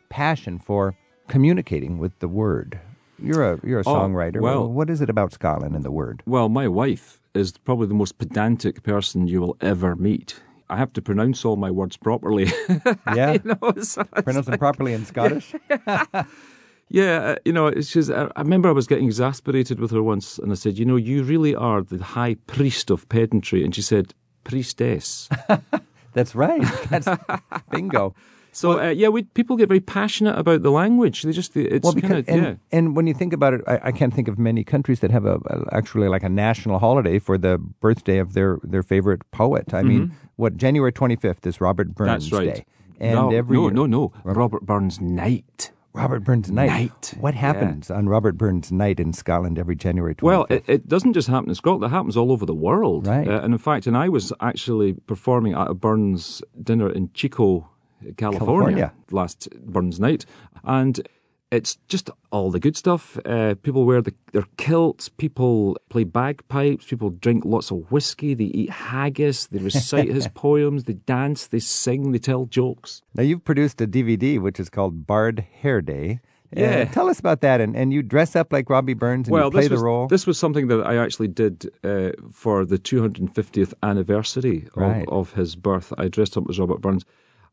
[0.10, 0.96] passion for
[1.28, 2.80] communicating with the word.
[3.20, 4.42] You're a you're a Oh, songwriter.
[4.42, 6.24] well- what is it about Scotland and the word?
[6.26, 10.42] Well, my wife is probably the most pedantic person you will ever meet.
[10.70, 12.52] I have to pronounce all my words properly.
[13.16, 15.54] Yeah, you know, so pronounce them like- properly in Scottish.
[16.90, 20.38] Yeah, uh, you know, it's just, I remember I was getting exasperated with her once,
[20.38, 23.64] and I said, You know, you really are the high priest of pedantry.
[23.64, 25.30] And she said, Priestess.
[26.14, 26.62] That's right.
[26.90, 27.08] That's
[27.72, 28.14] bingo.
[28.52, 31.24] So, uh, yeah, we, people get very passionate about the language.
[31.24, 32.78] They just, it's Well, because kind of, and, yeah.
[32.78, 35.26] and when you think about it, I, I can't think of many countries that have
[35.26, 39.74] a, a actually like a national holiday for the birthday of their their favorite poet.
[39.74, 42.36] I mean, what January twenty fifth is Robert Burns Mm-hmm.
[42.36, 42.56] Right.
[42.56, 42.66] Day,
[43.00, 44.14] and no, every no, year, no, no.
[44.24, 45.72] Robert Burns Night.
[45.94, 46.68] Robert Burns Night.
[46.68, 47.14] Night.
[47.20, 47.42] What Yeah.
[47.42, 51.28] happens on Robert Burns Night in Scotland every January twenty Well, it, it doesn't just
[51.28, 53.06] happen in Scotland; it happens all over the world.
[53.08, 53.28] Right.
[53.28, 57.70] Uh, and in fact, and I was actually performing at a Burns dinner in Chico,
[58.18, 58.94] California, California.
[59.12, 60.26] last Burns night,
[60.64, 61.08] and
[61.54, 63.18] it's just all the good stuff.
[63.26, 68.46] Uh, people wear the, their kilts, people play bagpipes, people drink lots of whiskey, they
[68.46, 73.02] eat haggis, they recite his poems, they dance, they sing, they tell jokes.
[73.16, 76.20] Now you've produced a DVD which is called Bard Hair Day,
[76.56, 76.86] Yeah.
[76.86, 77.62] tell us about that.
[77.62, 80.08] And, and you dress up like Robbie Burns and well, play this the was, role.
[80.08, 85.06] This was something that I actually did uh, for the 250th anniversary of, Right.
[85.08, 85.94] of his birth.
[85.98, 87.06] I dressed up as Robert Burns.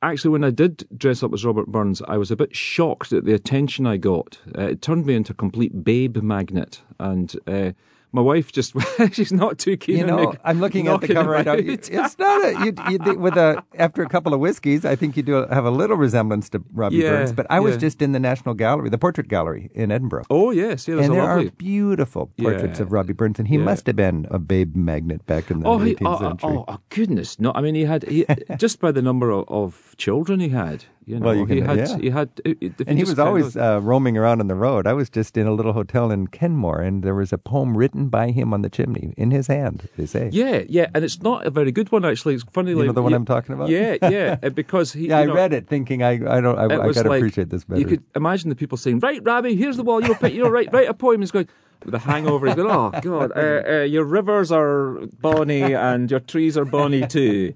[0.02, 3.26] Actually, when I did dress up as Robert Burns, I was a bit shocked at
[3.26, 4.38] the attention I got.
[4.56, 7.72] Uh, it turned me into a complete babe magnet, and uh,
[8.12, 8.74] my wife just
[9.12, 11.54] she's not too keen you on know, I'm looking at the cover right now.
[11.54, 12.74] It's not a you,
[13.06, 14.84] you, with a after a couple of whiskeys.
[14.84, 17.32] I think you do have a little resemblance to Robbie Yeah, Burns.
[17.32, 20.88] But I was just in the National Gallery, the Portrait Gallery in Edinburgh, Oh yes,
[20.88, 21.48] yeah, and there lovely.
[21.48, 22.84] are beautiful portraits Yeah.
[22.86, 23.64] of Robbie Burns, and he Yeah.
[23.64, 26.50] must have been a babe magnet back in the Oh, he, 18th oh, century.
[26.56, 27.38] oh, oh, goodness!
[27.38, 30.84] No, I mean he had he, just by the number of, of children he had.
[31.06, 31.98] You know, Well, you he can- had yeah.
[31.98, 34.46] he had, it- it- if you and he was always those- uh, roaming around on
[34.48, 34.86] the road.
[34.86, 37.99] I was just in a little hotel in Kenmore, and there was a poem written
[38.08, 39.88] by him on the chimney in his hand.
[39.96, 40.30] They say.
[40.32, 42.34] Yeah, yeah, and it's not a very good one actually.
[42.34, 42.70] It's funny.
[42.70, 43.68] You like, know the one yeah, I'm talking about?
[43.68, 45.08] Yeah, yeah, because he.
[45.08, 47.50] Yeah, you I read it thinking I I don't I, I got to like, appreciate
[47.50, 47.80] this better.
[47.80, 50.02] You could imagine the people saying, "Right, Robbie, here's the wall.
[50.02, 51.48] You know, you know, write write a poem." He's going
[51.84, 52.46] with a hangover.
[52.46, 57.06] He's going, "Oh God, uh, uh, your rivers are bonny and your trees are bonny
[57.06, 57.54] too."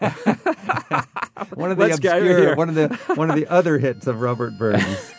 [1.54, 3.78] one of the Let's get out of obscure, one of the one of the other
[3.78, 5.12] hits of Robert Burns.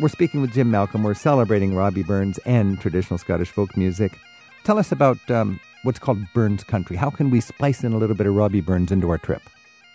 [0.00, 1.02] We're speaking with Jim Malcolm.
[1.02, 4.16] We're celebrating Robbie Burns and traditional Scottish folk music.
[4.64, 6.96] Tell us about um, what's called Burns Country.
[6.96, 9.42] How can we splice in a little bit of Robbie Burns into our trip?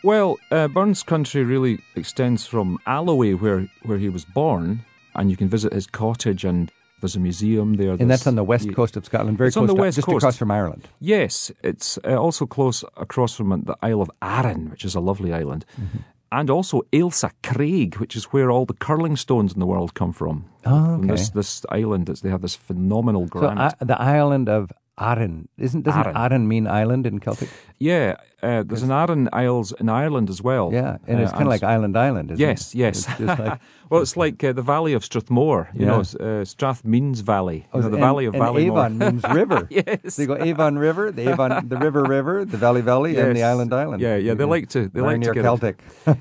[0.03, 4.83] Well, uh, Burns Country really extends from Alloway, where where he was born,
[5.15, 7.91] and you can visit his cottage, and there's a museum there.
[7.93, 9.81] And that's on the west you- coast of Scotland, very It's close on the to,
[9.81, 10.17] west just coast.
[10.23, 10.89] across from Ireland.
[10.99, 15.31] Yes, it's uh, also close across from the Isle of Arran, which is a lovely
[15.31, 15.97] island, Mm-hmm.
[16.33, 20.11] And also Ailsa Craig, which is where all the curling stones in the world come
[20.11, 20.45] from.
[20.65, 24.71] Oh, From this this island, it's, they have this phenomenal So uh, the island of
[24.99, 26.15] Arran isn't doesn't Arran.
[26.17, 27.49] Arran mean island in Celtic?
[27.79, 30.69] yeah, uh, there's an Arran Isles in Ireland as well.
[30.71, 32.29] Yeah, and it's Uh, kind of like Island Island.
[32.31, 32.77] Isn't Yes, it?
[32.77, 33.07] yes.
[33.19, 35.69] It's like, well, it's like uh, the Valley of Strathmore.
[35.73, 35.91] You Yeah.
[35.91, 37.65] know, uh, Strath means valley.
[37.73, 38.59] You know, the and, Valley of Ballymore.
[38.85, 39.67] Avon means river.
[39.71, 40.13] yes.
[40.13, 43.43] So you go Avon River, the Avon, the River River, the Valley Valley, and the
[43.43, 43.99] Island Island.
[44.01, 44.35] Yeah, yeah.
[44.35, 44.89] They like to.
[44.89, 45.49] They like near to get it.
[45.49, 45.77] Celtic.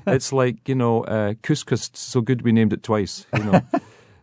[0.07, 3.27] it's like you know, uh, couscous so good we named it twice.
[3.37, 3.61] You know.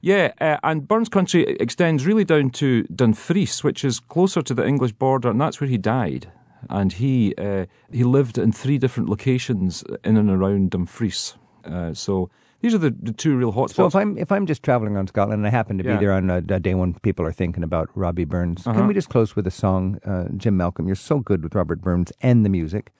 [0.00, 4.66] Yeah, uh, and Burns Country extends really down to Dumfries, which is closer to the
[4.66, 6.30] English border, and that's where he died.
[6.68, 11.34] And he uh, he lived in three different locations in and around Dumfries.
[11.64, 13.74] Uh, so these are the, the two real hotspots.
[13.74, 16.12] So if I'm if I'm just traveling around Scotland and I happen to be there
[16.12, 18.78] on a, a day when people are thinking about Robbie Burns, Uh-huh.
[18.78, 20.86] can we just close with a song, uh, Jim Malcolm?
[20.86, 22.90] You're so good with Robert Burns and the music,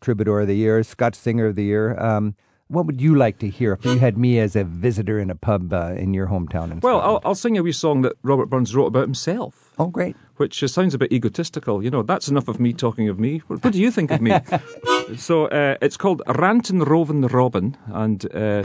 [0.00, 1.98] Troubadour of the Year, Scotch Singer of the Year.
[1.98, 2.34] Um,
[2.68, 5.34] what would you like to hear if you had me as a visitor in a
[5.36, 6.72] pub uh, in your hometown?
[6.72, 9.72] In well, I'll, I'll sing a wee song that Robert Burns wrote about himself.
[9.78, 10.16] oh great.
[10.36, 11.82] which uh, sounds a bit egotistical.
[11.82, 13.38] You know, that's enough of me talking of me.
[13.46, 14.32] What, what do you think of me?
[15.16, 18.62] so uh, it's called Rantin Rovin Robin, and uh,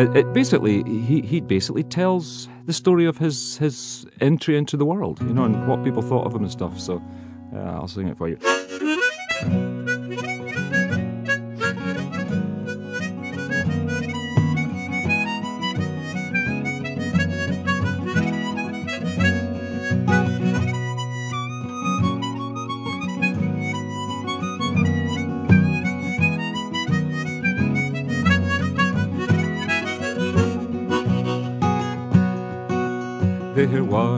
[0.00, 4.84] it, it basically he he basically tells the story of his his entry into the
[4.86, 6.78] world, you know, and what people thought of him and stuff.
[6.78, 7.02] So
[7.54, 8.38] uh, I'll sing it for you.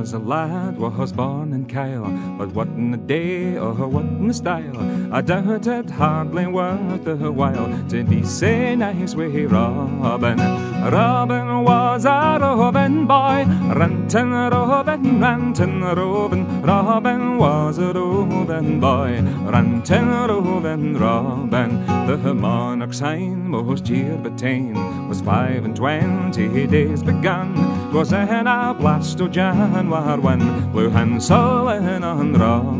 [0.09, 4.29] Was a lad was born in Kyle, but what in the day or what in
[4.29, 5.13] the style?
[5.13, 10.39] I doubt it hardly worth the while to be say nice way Robin.
[10.81, 16.63] Robin was a Robin boy, rantin' Robin, rantin' Robin.
[16.63, 19.21] Robin was a Robin boy,
[19.53, 21.87] rantin' Robin, Robin.
[22.07, 27.55] The monarch's sign most year betane was five and twenty days begun.
[27.91, 32.39] 'Twas in a blast o' January when blew Hanselin on Robin.
[32.39, 32.78] Robin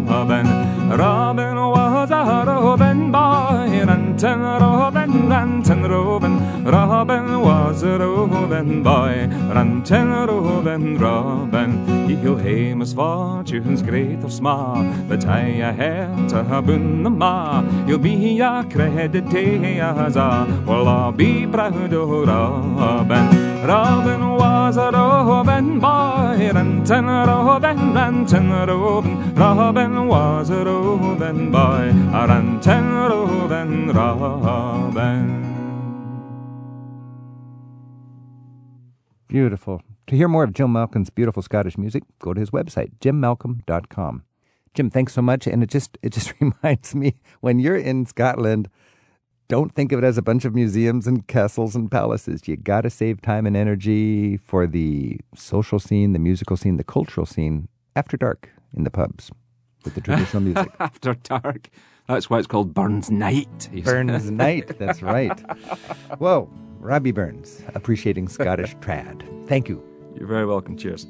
[8.59, 12.09] Robin boy, rantin' Robin, Robin.
[12.09, 17.63] He'll hae misfortunes great or small, but I have to have been the ma.
[17.87, 23.65] He'll be a credit as a, well I'll be proud of Robin.
[23.65, 29.35] Robin was a Robin boy, rantin' Robin, rantin' Robin.
[29.37, 35.48] Robin was a Robin boy, a rantin' Robin, Robin.
[39.29, 39.83] Beautiful.
[40.09, 44.25] To hear more of Jim Malcolm's beautiful Scottish music, go to his website, jimmalcolm.com.
[44.75, 45.47] Jim, thanks so much.
[45.47, 48.69] And it just it just reminds me when you're in Scotland,
[49.49, 52.49] don't think of it as a bunch of museums and castles and palaces.
[52.49, 56.85] You got to save time and energy for the social scene, the musical scene, the
[56.85, 59.31] cultural scene after dark in the pubs
[59.85, 60.73] with the traditional music.
[60.79, 61.69] After dark.
[62.07, 63.69] That's why it's called Burns Night.
[63.85, 65.39] Burns Night, that's right.
[66.19, 69.23] Whoa, Robbie Burns, appreciating Scottish trad.
[69.49, 69.83] Thank you.
[70.17, 70.77] You're very welcome.
[70.77, 71.07] Cheers.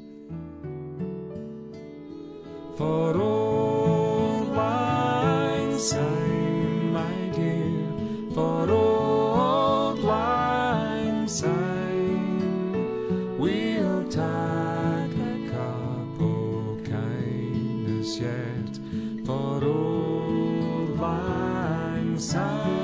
[2.77, 16.83] For old lang syne, my dear, for old lang syne, we'll take a cup of
[16.83, 18.79] kindness yet.
[19.25, 22.78] For old lang syne.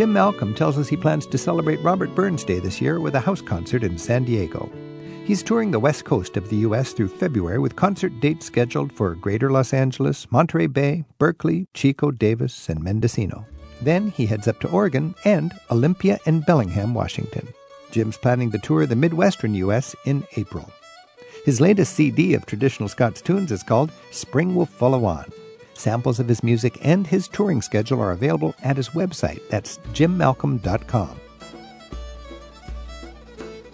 [0.00, 3.20] Jim Malcolm tells us he plans to celebrate Robert Burns Day this year with a
[3.20, 4.72] house concert in San Diego.
[5.26, 6.94] He's touring the west coast of the U.S.
[6.94, 12.70] through February with concert dates scheduled for Greater Los Angeles, Monterey Bay, Berkeley, Chico, Davis,
[12.70, 13.44] and Mendocino.
[13.82, 17.46] Then he heads up to Oregon and Olympia and Bellingham, Washington.
[17.90, 19.94] Jim's planning to tour the Midwestern U.S.
[20.06, 20.72] in April.
[21.44, 25.30] His latest CD of traditional Scots tunes is called Spring Will Follow On.
[25.80, 29.40] Samples of his music and his touring schedule are available at his website.
[29.48, 31.18] That's jimmalcolm.com.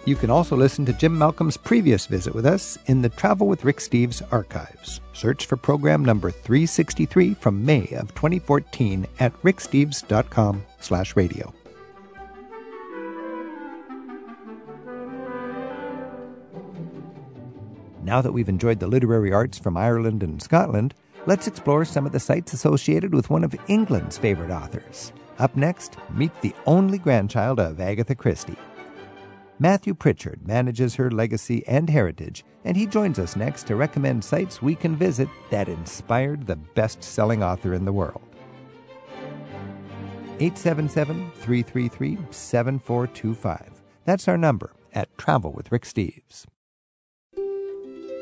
[0.04, 3.64] You can also listen to Jim Malcolm's previous visit with us in the Travel with
[3.64, 5.00] Rick Steves archives.
[5.14, 11.52] Search for program number 363 from May of 2014 at ricksteves.com slash radio.
[18.04, 20.94] Now that we've enjoyed the literary arts from Ireland and Scotland,
[21.26, 25.12] let's explore some of the sites associated with one of England's favorite authors.
[25.38, 28.56] Up next, meet the only grandchild of Agatha Christie.
[29.58, 34.60] Matthew Pritchard manages her legacy and heritage, and he joins us next to recommend sites
[34.60, 38.22] we can visit that inspired the best selling author in the world.
[40.38, 43.82] 877 333 7425.
[44.04, 46.44] That's our number at Travel with Rick Steves.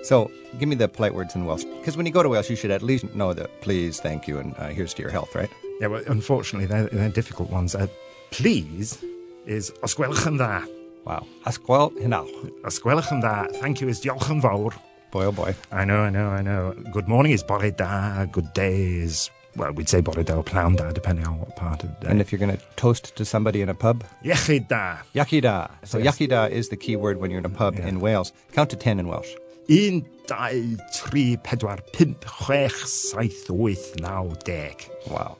[0.04, 1.64] So, give me the polite words in Welsh.
[1.64, 4.38] Because when you go to Wales, you should at least know the please, thank you,
[4.38, 5.50] and uh, here's to your health, right?
[5.80, 7.74] Yeah, well, unfortunately, they're, they're difficult ones.
[7.74, 7.86] Uh,
[8.30, 9.02] please
[9.46, 10.66] is os gwelwch yn dda.
[11.04, 11.26] Wow.
[11.46, 12.28] Asquel Hinal.
[12.64, 13.50] Os gwelwch yn dda.
[13.60, 14.74] Thank you is diolch yn fawr.
[15.10, 15.54] Boy, oh boy.
[15.72, 16.74] I know, I know, I know.
[16.92, 18.24] Good morning is bore da.
[18.26, 21.82] Good day is, well, we'd say bore da or pnawn da, depending on what part
[21.84, 22.10] of the day.
[22.10, 24.98] And if you're going to toast to somebody in a pub, Iechyd da.
[25.14, 25.70] Yakida.
[25.84, 26.18] So Yes.
[26.18, 27.86] Yakida is the key word when you're in a pub Yeah.
[27.86, 28.32] in Wales.
[28.52, 29.34] Count to 10 in Welsh.
[29.70, 34.90] Un, dau, tri, pedwar, pump, chwech, saith, wyth, naw, deg.
[35.10, 35.38] Wow.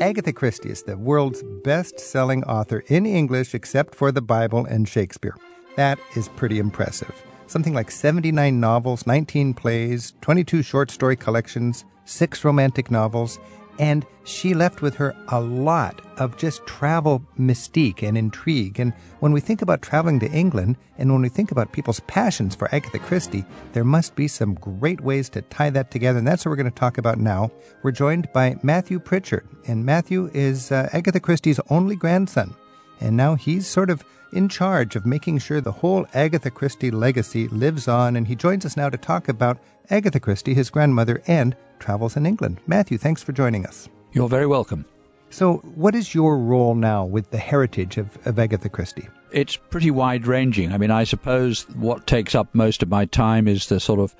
[0.00, 4.88] Agatha Christie is the world's best selling author in English except for the Bible and
[4.88, 5.36] Shakespeare.
[5.76, 7.14] That is pretty impressive.
[7.46, 13.38] Something like 79 novels, 19 plays, 22 short story collections, six romantic novels,
[13.78, 18.78] and she left with her a lot of just travel mystique and intrigue.
[18.78, 22.54] And when we think about traveling to England and when we think about people's passions
[22.54, 26.18] for Agatha Christie, there must be some great ways to tie that together.
[26.18, 27.50] And that's what we're going to talk about now.
[27.82, 29.46] We're joined by Matthew Pritchard.
[29.66, 32.54] And Matthew is uh, Agatha Christie's only grandson.
[33.00, 37.48] And now he's sort of in charge of making sure the whole Agatha Christie legacy
[37.48, 38.16] lives on.
[38.16, 39.58] And he joins us now to talk about
[39.90, 42.60] Agatha Christie, his grandmother, and travels in England.
[42.66, 43.88] Matthew, thanks for joining us.
[44.12, 44.84] You're very welcome.
[45.30, 49.08] So, what is your role now with the heritage of, of Agatha Christie?
[49.30, 50.72] It's pretty wide ranging.
[50.72, 54.14] I mean, I suppose what takes up most of my time is the sort of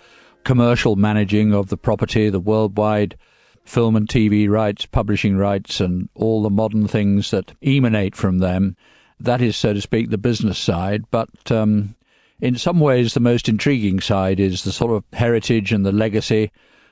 [0.44, 3.18] commercial managing of the property, the worldwide
[3.64, 8.76] film and TV rights, publishing rights, and all the modern things that emanate from them.
[9.22, 11.04] That is, so to speak, the business side.
[11.10, 11.94] But um,
[12.40, 16.50] in some ways, the most intriguing side is the sort of heritage and the legacy.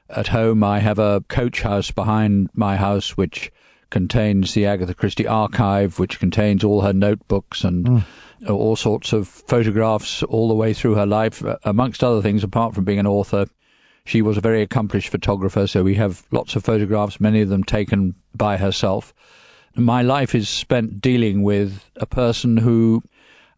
[0.08, 3.52] At home, I have a coach house behind my house, which
[3.90, 8.04] contains the Agatha Christie archive, which contains all her notebooks and
[8.48, 12.74] all sorts of photographs all the way through her life, uh, amongst other things, apart
[12.74, 13.46] from being an author.
[14.04, 17.64] She was a very accomplished photographer, so we have lots of photographs, many of them
[17.64, 19.12] taken by herself.
[19.76, 23.02] My life is spent dealing with a person who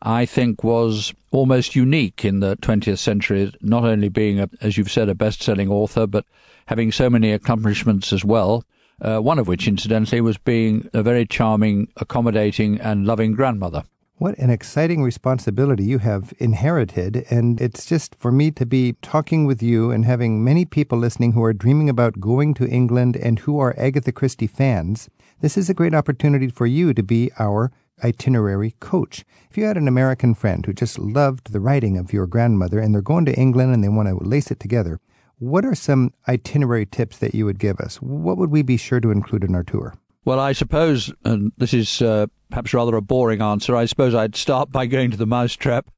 [0.03, 4.91] I think was almost unique in the 20th century, not only being, a, as you've
[4.91, 6.27] said, a best selling author, but
[6.67, 8.65] having so many accomplishments as well.
[9.01, 13.83] Uh, one of which, incidentally, was being a very charming, accommodating, and loving grandmother.
[14.19, 17.27] What an exciting responsibility you have inherited.
[17.29, 21.33] And it's just for me to be talking with you and having many people listening
[21.33, 25.11] who are dreaming about going to England and who are Agatha Christie fans.
[25.43, 27.73] This is a great opportunity for you to be our
[28.05, 29.25] itinerary coach.
[29.51, 32.95] If you had an American friend who just loved the writing of your grandmother and
[32.95, 35.01] they're going to England and they want to lace it together,
[35.41, 37.97] what are some itinerary tips that you would give us?
[37.97, 39.95] What would we be sure to include in our tour?
[40.25, 44.37] Well, I suppose, and this is uh, perhaps rather a boring answer, I suppose I'd
[44.37, 45.91] start by going to The Mousetrap,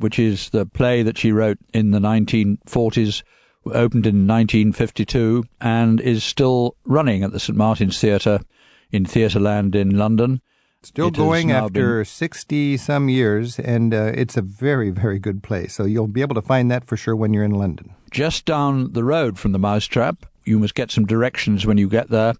[0.00, 3.22] which is the play that she wrote in the 1940s,
[3.64, 8.40] opened in 1952, and is still running at the St Martin's Theatre
[8.92, 10.40] in Theatreland in London.
[10.84, 15.68] Still It going after 60 some years, and uh, it's a very, very good play.
[15.68, 17.94] So you'll be able to find that for sure when you're in London.
[18.10, 20.26] just down the road from the Mousetrap.
[20.44, 22.34] You must get some directions when you get there.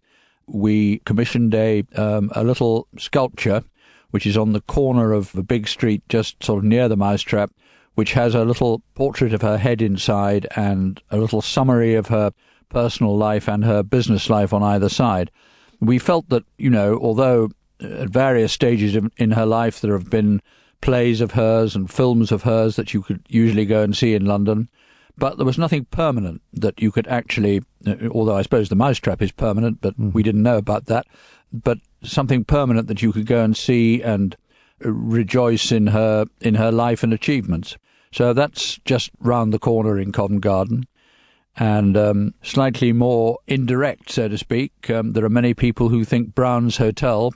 [0.46, 3.62] We commissioned a um, a little sculpture,
[4.10, 7.52] which is on the corner of a big street, just sort of near the Mousetrap,
[7.94, 12.32] which has a little portrait of her head inside and a little summary of her
[12.68, 15.30] personal life and her business life on either side.
[15.82, 20.40] We felt that you know, although at various stages in, her life there have been
[20.80, 24.24] plays of hers and films of hers that you could usually go and see in
[24.24, 24.68] London
[25.16, 29.20] but there was nothing permanent that you could actually, uh, although I suppose the mousetrap
[29.20, 31.06] is permanent, but we didn't know about that,
[31.52, 34.36] but something permanent that you could go and see and
[34.84, 37.76] uh, rejoice in her in her life and achievements.
[38.12, 40.86] So that's just round the corner in Covent Garden.
[41.56, 46.34] And um, slightly more indirect, so to speak, um, there are many people who think
[46.34, 47.34] Brown's Hotel,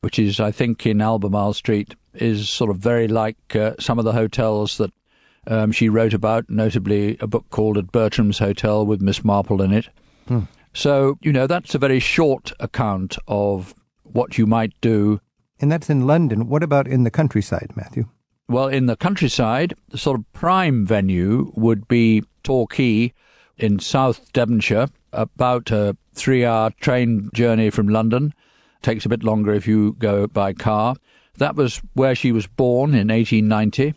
[0.00, 4.04] which is, I think, in Albemarle Street, is sort of very like uh, some of
[4.04, 4.92] the hotels that
[5.46, 9.72] um, she wrote about, notably a book called At Bertram's Hotel with Miss Marple in
[9.72, 9.88] it.
[10.74, 15.20] So, you know, that's a very short account of what you might do.
[15.60, 16.48] And that's in London.
[16.48, 18.08] What about in the countryside, Matthew?
[18.48, 23.14] Well, in the countryside, the sort of prime venue would be Torquay
[23.56, 28.32] in South Devonshire, about a three hour train journey from London.
[28.82, 30.96] Takes a bit longer if you go by car.
[31.38, 33.94] That was where she was born in 1890.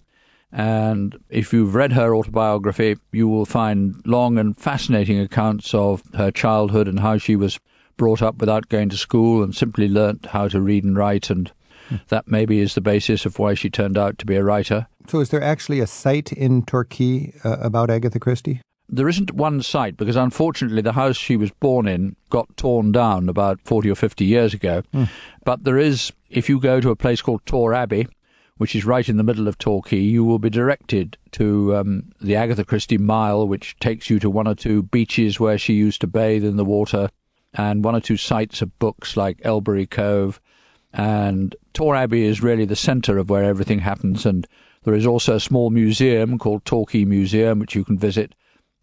[0.51, 6.31] And if you've read her autobiography, you will find long and fascinating accounts of her
[6.31, 7.59] childhood and how she was
[7.97, 11.29] brought up without going to school and simply learnt how to read and write.
[11.29, 11.51] And
[12.07, 14.87] that maybe is the basis of why she turned out to be a writer.
[15.07, 18.61] So is there actually a site in Torquay uh, about Agatha Christie?
[18.89, 23.27] There isn't one site because unfortunately the house she was born in got torn down
[23.27, 24.81] about 40 or 50 years ago.
[25.43, 28.07] But there is, if you go to a place called Tor Abbey,
[28.57, 32.35] which is right in the middle of Torquay, you will be directed to um, the
[32.35, 36.07] Agatha Christie Mile, which takes you to one or two beaches where she used to
[36.07, 37.09] bathe in the water,
[37.53, 40.41] and one or two sites of books like Elberry Cove.
[40.93, 44.25] And Tor Abbey is really the centre of where everything happens.
[44.25, 44.47] And
[44.83, 48.33] there is also a small museum called Torquay Museum, which you can visit,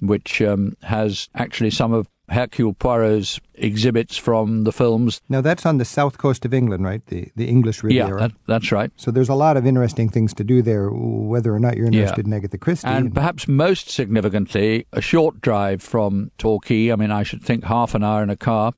[0.00, 5.20] which um, has actually some of Hercule Poirot's exhibits from the films.
[5.28, 7.04] Now that's on the south coast of England, right?
[7.06, 8.90] The the English Yeah, that, that's right.
[8.96, 12.00] so there's a lot of interesting things to do there, whether or not you're Yeah.
[12.00, 12.88] interested in Agatha Christie.
[12.88, 17.94] And perhaps most significantly, a short drive from Torquay, I mean, I should think half
[17.94, 18.72] an hour in a car,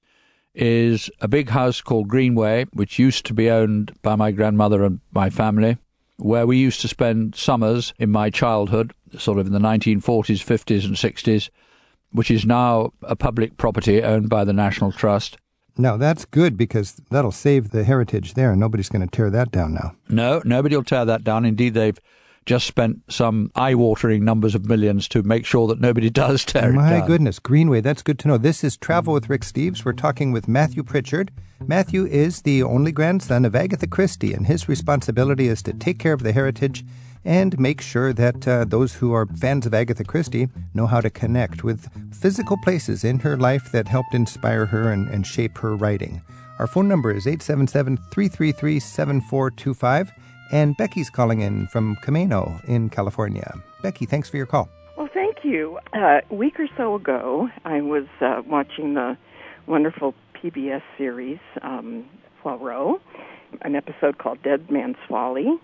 [0.54, 5.00] is a big house called Greenway, which used to be owned by my grandmother and
[5.12, 5.76] my family,
[6.16, 10.00] where we used to spend summers in my childhood, sort of in the 1940s,
[10.44, 11.50] 50s, and 60s,
[12.12, 15.36] which is now a public property owned by the National Trust.
[15.76, 18.56] now that's good because that'll save the heritage there.
[18.56, 19.94] Nobody's going to tear that down now.
[20.08, 21.44] No, nobody will tear that down.
[21.44, 21.98] Indeed, they've
[22.46, 26.76] just spent some eye-watering numbers of millions to make sure that nobody does tear it
[26.76, 27.00] down.
[27.00, 28.38] My goodness, Greenway, that's good to know.
[28.38, 29.84] This is Travel with Rick Steves.
[29.84, 31.32] We're talking with Matthew Pritchard.
[31.66, 36.12] Matthew is the only grandson of Agatha Christie, and his responsibility is to take care
[36.12, 36.84] of the heritage
[37.26, 41.10] and make sure that uh, those who are fans of Agatha Christie know how to
[41.10, 45.74] connect with physical places in her life that helped inspire her and, and shape her
[45.74, 46.22] writing.
[46.60, 50.12] Our phone number is 877 333 7425,
[50.52, 53.52] and Becky's calling in from Camino in California.
[53.82, 54.68] Becky, thanks for your call.
[54.96, 55.78] Well, thank you.
[55.92, 59.18] Uh, a week or so ago, I was uh, watching the
[59.66, 62.06] wonderful PBS series um,
[62.40, 63.00] Poirot,
[63.62, 65.58] an episode called Dead Man's Folly,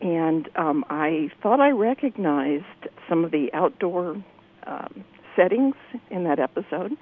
[0.00, 4.22] and um, I thought I recognized some of the outdoor
[4.66, 5.74] um, settings
[6.10, 6.92] in that episode,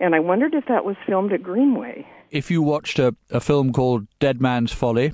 [0.00, 2.06] and I wondered if that was filmed at Greenway.
[2.30, 5.12] if you watched a, a film called Dead Man's Folly,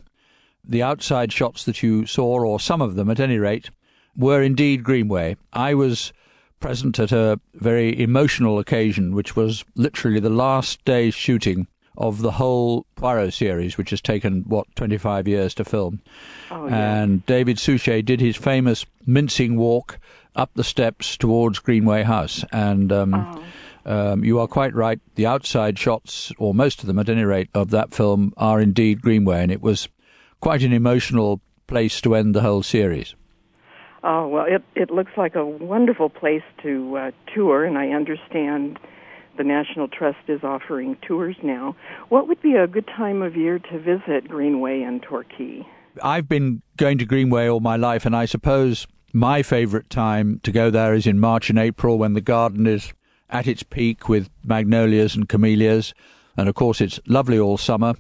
[0.65, 3.71] the outside shots that you saw, or some of them at any rate,
[4.17, 5.37] were indeed Greenway.
[5.53, 6.13] I was
[6.61, 11.67] present at a very emotional occasion, which was literally the last day's shooting
[11.99, 16.01] of the whole Poirot series, which has taken, what, 25 years to film.
[16.51, 17.03] Oh, yeah.
[17.03, 19.99] And David Suchet did his famous mincing walk
[20.37, 22.45] up the steps towards Greenway House.
[22.53, 23.43] And um,
[23.85, 24.13] Oh.
[24.13, 25.01] um, you are quite right.
[25.17, 29.03] The outside shots, or most of them at any rate, of that film are indeed
[29.03, 29.43] Greenway.
[29.43, 29.89] And it was
[30.41, 33.15] quite an emotional place to end the whole series.
[34.05, 38.79] Oh well, it it looks like a wonderful place to uh, tour, and I understand
[39.39, 41.77] the National Trust is offering tours now.
[42.11, 45.67] What would be a good time of year to visit Greenway and Torquay?
[46.03, 50.53] I've been going to Greenway all my life, and I suppose my favourite time to
[50.53, 52.93] go there is in March and April when the garden is
[53.31, 55.95] at its peak with magnolias and camellias,
[56.37, 57.95] and of course it's lovely all summer.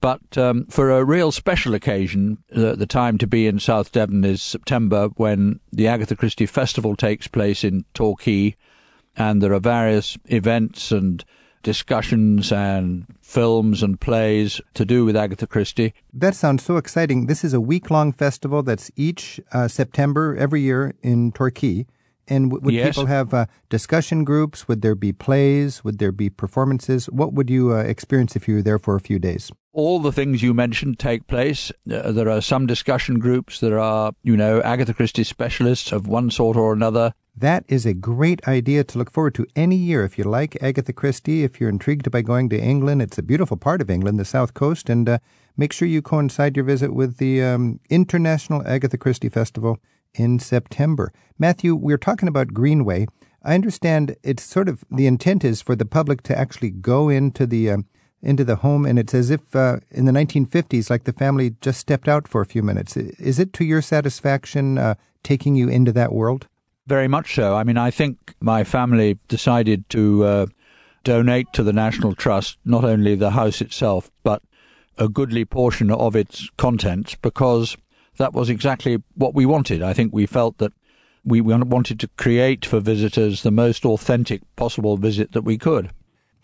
[0.00, 4.24] But um, for a real special occasion, the, the time to be in South Devon
[4.24, 8.56] is September when the Agatha Christie Festival takes place in Torquay,
[9.16, 11.24] and there are various events and
[11.62, 15.94] discussions and films and plays to do with Agatha Christie.
[16.12, 17.26] That sounds so exciting.
[17.26, 21.86] This is a week long festival that's each uh, September every year in Torquay.
[22.28, 22.94] And w- would Yes.
[22.94, 24.68] people have uh, discussion groups?
[24.68, 25.82] Would there be plays?
[25.84, 27.06] Would there be performances?
[27.06, 29.50] What would you uh, experience if you were there for a few days?
[29.72, 31.70] all the things you mentioned take place.
[31.92, 33.60] Uh, there are some discussion groups.
[33.60, 37.12] There are, you know, Agatha Christie specialists of one sort or another.
[37.38, 40.02] That is a great idea to look forward to any year.
[40.04, 43.58] If you like Agatha Christie, if you're intrigued by going to England, it's a beautiful
[43.58, 45.18] part of England, the South Coast, and uh,
[45.54, 49.78] make sure you coincide your visit with the um, International Agatha Christie Festival
[50.14, 51.12] in September.
[51.38, 53.06] Matthew, we're talking about Greenway.
[53.42, 57.46] I understand it's sort of the intent is for the public to actually go into
[57.46, 57.84] the um,
[58.22, 61.80] into the home, and it's as if uh, in the 1950s, like the family just
[61.80, 62.96] stepped out for a few minutes.
[62.96, 66.48] Is it to your satisfaction uh, taking you into that world?
[66.86, 67.56] Very much so.
[67.56, 70.46] I mean, I think my family decided to uh,
[71.02, 74.42] donate to the National Trust not only the house itself, but
[74.98, 77.76] a goodly portion of its contents because
[78.18, 79.82] that was exactly what we wanted.
[79.82, 80.72] I think we felt that
[81.24, 85.90] we wanted to create for visitors the most authentic possible visit that we could.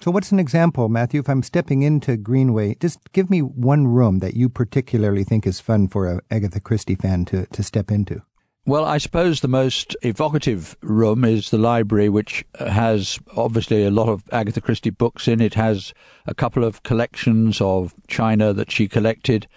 [0.01, 1.20] So, what's an example, Matthew?
[1.20, 5.61] If I'm stepping into Greenway, just give me one room that you particularly think is
[5.61, 8.22] fun for a Agatha Christie fan to, to step into.
[8.65, 14.09] Well, I suppose the most evocative room is the library, which has obviously a lot
[14.09, 15.41] of Agatha Christie books in.
[15.41, 15.93] It has
[16.27, 19.49] a couple of collections of china that she collected.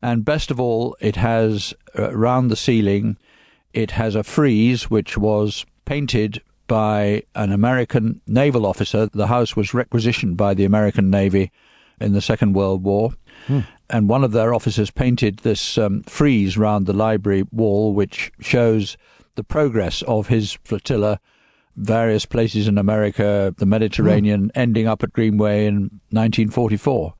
[0.00, 3.18] And best of all, it has uh, round the ceiling,
[3.74, 9.04] it has a frieze which was painted by an American naval officer.
[9.04, 11.52] The house was requisitioned by the American Navy
[12.00, 13.12] in the Second World War.
[13.88, 18.96] And one of their officers painted this um, frieze round the library wall, which shows
[19.36, 21.20] the progress of his flotilla,
[21.76, 27.14] various places in America, the Mediterranean, ending up at Greenway in 1944.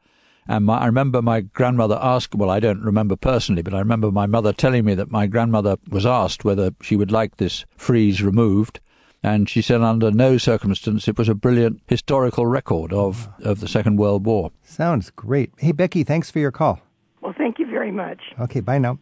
[0.49, 4.11] And my, I remember my grandmother asked, well, I don't remember personally, but I remember
[4.11, 8.23] my mother telling me that my grandmother was asked whether she would like this frieze
[8.23, 8.81] removed.
[9.27, 13.51] And she said, under no circumstance, it was a brilliant historical record of, ah.
[13.51, 14.53] of the Second World War.
[14.63, 15.51] Sounds great.
[15.59, 16.79] Hey, Becky, thanks for your call.
[17.21, 18.21] Well, thank you very much.
[18.39, 19.01] Okay, bye now.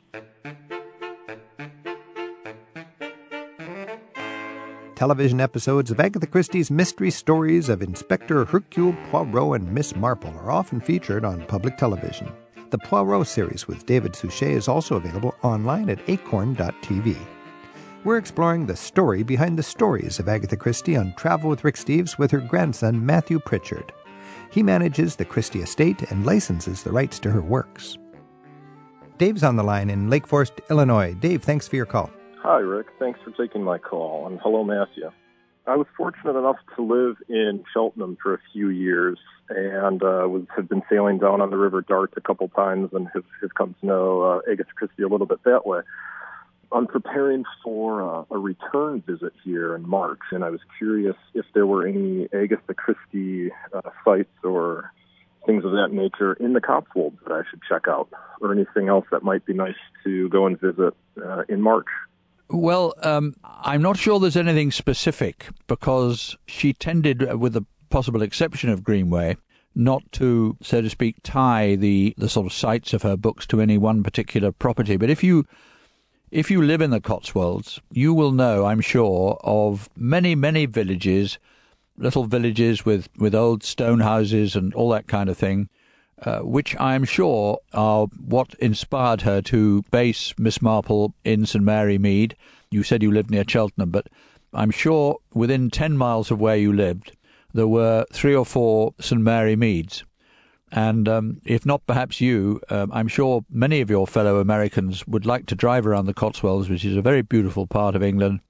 [4.95, 10.51] Television episodes of Agatha Christie's mystery stories of Inspector Hercule Poirot and Miss Marple are
[10.51, 12.33] often featured on public television.
[12.71, 17.15] The Poirot series with David Suchet is also available online at acorn.tv.
[18.05, 22.19] We're exploring the story behind the stories of Agatha Christie on Travel with Rick Steves
[22.19, 23.95] with her grandson Matthew Pritchard.
[24.51, 27.97] He manages the Christie estate and licenses the rights to her works.
[29.17, 31.15] Dave's on the line in Lake Forest, Illinois.
[31.15, 32.11] Dave, thanks for your call.
[32.43, 32.89] Hi, Rick.
[32.99, 34.27] Thanks for taking my call.
[34.27, 35.11] And hello, Matthew.
[35.67, 40.45] I was fortunate enough to live in Cheltenham for a few years and uh, was,
[40.55, 43.75] had been sailing down on the River Dart a couple times and have, have come
[43.81, 45.81] to know uh, Agatha Christie a little bit that way.
[46.75, 51.47] I'm preparing for uh, a return visit here in March, and I was curious if
[51.55, 54.93] there were any Agatha Christie uh, sites or
[55.47, 58.09] things of that nature in the Cotswolds that I should check out,
[58.41, 60.95] or anything else that might be nice to go and visit
[61.25, 61.87] uh, in March.
[62.51, 68.23] Well, um, I'm not sure there's anything specific because she tended, uh, with the possible
[68.23, 69.37] exception of Greenway,
[69.77, 73.61] not to, so to speak, tie the, the sort of sites of her books to
[73.61, 74.97] any one particular property.
[74.97, 75.47] But if you
[76.35, 81.39] if you live in the Cotswolds, you will know, I'm sure, of many, many villages,
[81.97, 85.69] little villages with, with old stone houses and all that kind of thing,
[86.25, 91.99] uh, which I'm sure are what inspired her to base Miss Marple in St Mary
[91.99, 92.35] Mead.
[92.69, 94.09] You said you lived near Cheltenham, but
[94.53, 97.17] I'm sure within 10 miles of where you lived,
[97.53, 100.03] there were three or four St Mary Meads.
[100.75, 105.25] And um, if not perhaps you, um, I'm sure many of your fellow Americans would
[105.25, 108.41] like to drive around the Cotswolds, which is a very beautiful part of England,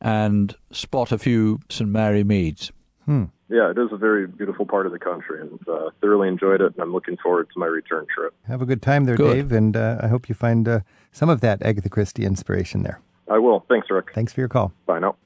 [0.00, 2.72] and spot a few St Mary Meads.
[3.04, 3.24] Hmm.
[3.50, 6.72] Yeah, it is a very beautiful part of the country, and uh, thoroughly enjoyed it.
[6.72, 8.34] And I'm looking forward to my return trip.
[8.48, 9.34] Have a good time there, Good.
[9.34, 10.80] Dave, and uh, I hope you find uh,
[11.12, 13.02] some of that Agatha Christie inspiration there.
[13.28, 13.64] I will.
[13.68, 14.12] Thanks, Rick.
[14.14, 14.72] Thanks for your call.
[14.86, 15.16] Bye now.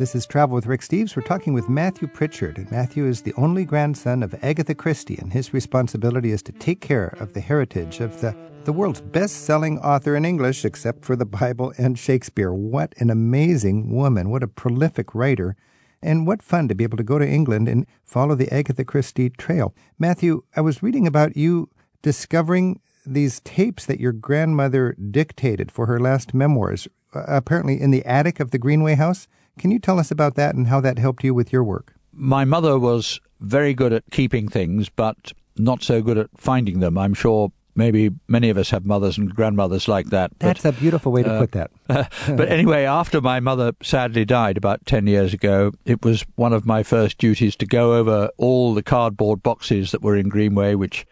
[0.00, 1.14] This is Travel with Rick Steves.
[1.14, 5.30] We're talking with Matthew Pritchard, and Matthew is the only grandson of Agatha Christie, and
[5.30, 8.34] his responsibility is to take care of the heritage of the,
[8.64, 12.50] the world's best selling author in English, except for the Bible and Shakespeare.
[12.50, 14.30] What an amazing woman!
[14.30, 15.54] What a prolific writer!
[16.00, 19.28] And what fun to be able to go to England and follow the Agatha Christie
[19.28, 19.74] trail.
[19.98, 21.68] Matthew, I was reading about you
[22.00, 28.06] discovering these tapes that your grandmother dictated for her last memoirs, uh, apparently in the
[28.06, 29.28] attic of the Greenway House.
[29.58, 31.94] Can you tell us about that and how that helped you with your work?
[32.12, 36.96] My mother was very good at keeping things, but not so good at finding them.
[36.98, 40.30] I'm sure maybe many of us have mothers and grandmothers like that.
[40.38, 41.70] but- That's a beautiful way to uh, put that.
[41.88, 46.66] but anyway, after my mother sadly died about 10 years ago, it was one of
[46.66, 51.06] my first duties to go over all the cardboard boxes that were in Greenway, which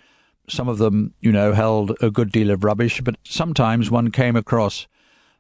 [0.49, 4.35] some of them, you know, held a good deal of rubbish, but sometimes one came
[4.37, 4.87] across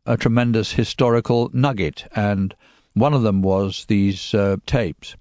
[0.07, 2.07] a tremendous historical nugget.
[2.15, 2.55] And
[3.01, 5.17] one of them was these uh, tapes,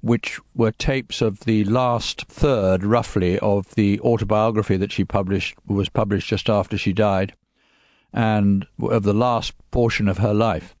[0.00, 5.88] which were tapes of the last third, roughly, of the autobiography that she published, was
[5.88, 7.34] published just after she died
[8.12, 10.74] and of the last portion of her life.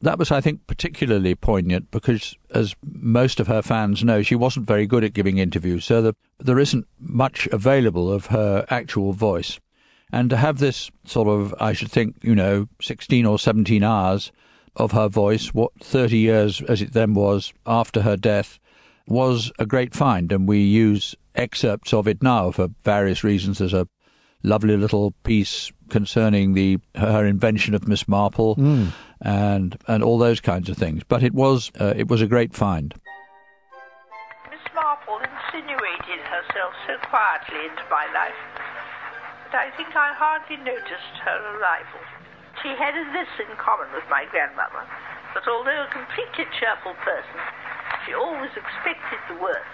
[0.00, 4.66] That was, I think, particularly poignant because, as most of her fans know, she wasn't
[4.66, 9.60] very good at giving interviews, so that there isn't much available of her actual voice.
[10.10, 14.32] And to have this sort of, I should think, you know, 16 or 17 hours
[14.76, 18.58] of her voice, what 30 years as it then was after her death,
[19.06, 20.32] was a great find.
[20.32, 23.58] And we use excerpts of it now for various reasons.
[23.58, 23.88] There's a
[24.42, 28.92] lovely little piece concerning the her invention of Miss Marple Mm.
[29.20, 31.02] and and all those kinds of things.
[31.06, 32.94] But it was uh, it was a great find.
[34.50, 38.40] Miss Marple insinuated herself so quietly into my life
[39.52, 42.00] that I think I hardly noticed her arrival.
[42.62, 44.86] She had this in common with my grandmother,
[45.34, 47.40] that although a completely cheerful person,
[48.06, 49.66] she always expected the worst.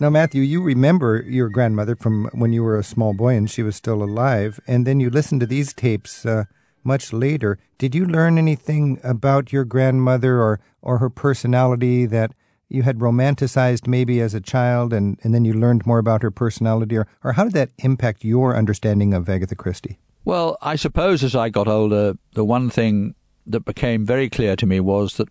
[0.00, 3.62] Now, Matthew, you remember your grandmother from when you were a small boy and she
[3.62, 6.44] was still alive, and then you listened to these tapes uh,
[6.82, 7.58] much later.
[7.76, 12.32] Did you learn anything about your grandmother or, or her personality that
[12.70, 16.30] you had romanticized maybe as a child, and, and then you learned more about her
[16.30, 19.98] personality, or, or how did that impact your understanding of Agatha Christie?
[20.28, 23.14] Well, I suppose as I got older, the one thing
[23.46, 25.28] that became very clear to me was that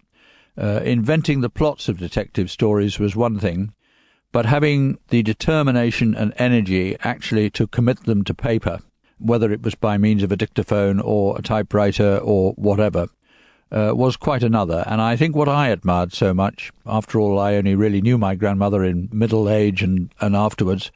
[0.58, 3.76] uh, inventing the plots of detective stories was one thing,
[4.32, 8.80] but having the determination and energy actually to commit them to paper,
[9.20, 13.06] whether it was by means of a dictaphone or a typewriter or whatever,
[13.72, 14.84] uh, was quite another.
[14.88, 18.34] And I think what I admired so much, after all, I only really knew my
[18.34, 20.90] grandmother in middle age and, and afterwards,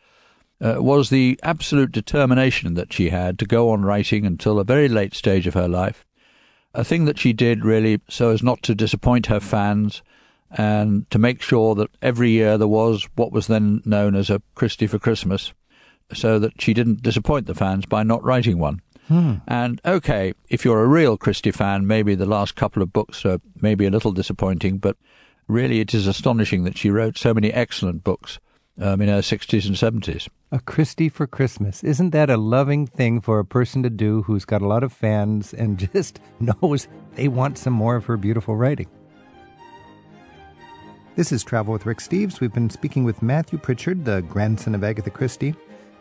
[0.61, 4.87] uh, was the absolute determination that she had to go on writing until a very
[4.87, 6.05] late stage of her life.
[6.73, 10.03] A thing that she did really so as not to disappoint her fans
[10.51, 14.41] and to make sure that every year there was what was then known as a
[14.55, 15.53] Christie for Christmas,
[16.13, 18.81] so that she didn't disappoint the fans by not writing one.
[19.07, 19.35] Hmm.
[19.47, 23.41] And okay, if you're a real Christie fan, maybe the last couple of books are
[23.61, 24.97] maybe a little disappointing, but
[25.47, 28.39] really it is astonishing that she wrote so many excellent books
[28.79, 30.27] um, in her 60s and 70s.
[30.51, 31.83] A Christie for Christmas.
[31.83, 34.93] Isn't that a loving thing for a person to do who's got a lot of
[34.93, 38.87] fans and just knows they want some more of her beautiful writing?
[41.15, 42.39] This is Travel with Rick Steves.
[42.39, 45.53] We've been speaking with Matthew Pritchard, the grandson of Agatha Christie.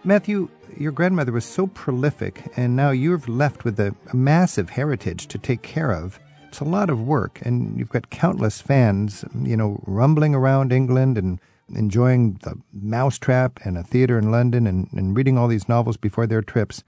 [0.04, 0.48] Matthew,
[0.78, 5.36] your grandmother was so prolific, and now you've left with a, a massive heritage to
[5.36, 6.18] take care of.
[6.48, 11.18] It's a lot of work, and you've got countless fans, you know, rumbling around England
[11.18, 11.38] and
[11.74, 16.26] enjoying the Mousetrap and a theater in London and, and reading all these novels before
[16.26, 16.82] their trips.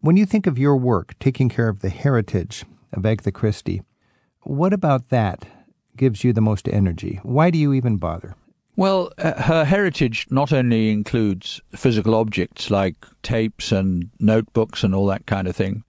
[0.00, 3.82] When you think of your work, taking care of the heritage of Agatha Christie,
[4.42, 5.46] what about that
[5.96, 7.20] gives you the most energy?
[7.22, 8.34] Why do you even bother?
[8.74, 15.06] Well, uh, her heritage not only includes physical objects like tapes and notebooks and all
[15.06, 15.84] that kind of thing.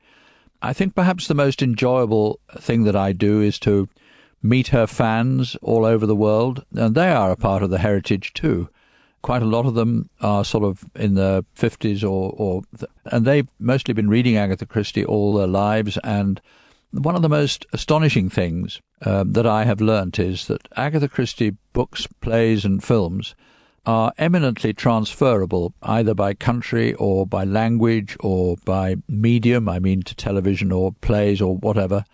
[0.62, 3.88] I think perhaps the most enjoyable thing that I do is to
[4.44, 8.34] meet her fans all over the world, and they are a part of the heritage
[8.34, 8.70] too.
[9.22, 12.62] Quite a lot of them are sort of in their 50s or, or
[13.06, 15.98] and they've mostly been reading Agatha Christie all their lives.
[16.04, 16.41] And
[16.91, 21.56] one of the most astonishing things um, that I have learnt is that Agatha Christie
[21.72, 23.34] books, plays, and films
[23.86, 30.16] are eminently transferable either by country or by language or by medium, I mean to
[30.16, 32.06] television or plays or whatever.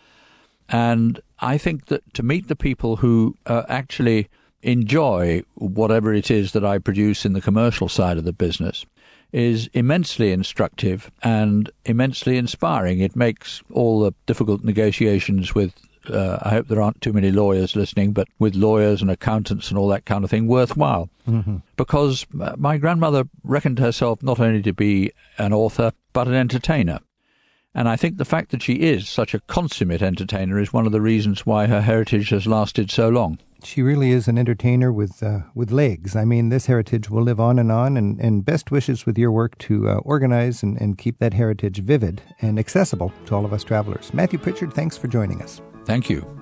[0.71, 4.29] And I think that to meet the people who uh, actually
[4.61, 8.85] enjoy whatever it is that I produce in the commercial side of the business
[9.31, 12.99] is immensely instructive and immensely inspiring.
[12.99, 15.73] It makes all the difficult negotiations with
[16.09, 19.77] uh, I hope there aren't too many lawyers listening, but with lawyers and accountants and
[19.77, 21.09] all that kind of thing, worthwhile.
[21.27, 21.57] Mm-hmm.
[21.75, 26.99] Because my grandmother reckoned herself not only to be an author, but an entertainer.
[27.75, 30.91] And I think the fact that she is such a consummate entertainer is one of
[30.91, 33.37] the reasons why her heritage has lasted so long.
[33.63, 36.15] She really is an entertainer with uh, with legs.
[36.15, 39.31] I mean, this heritage will live on and on, and, and best wishes with your
[39.31, 43.51] work to uh, organize and, and keep that heritage vivid and accessible to all of
[43.51, 44.13] us travelers.
[44.13, 45.61] Matthew Pritchard, thanks for joining us.
[45.85, 46.38] Thank you.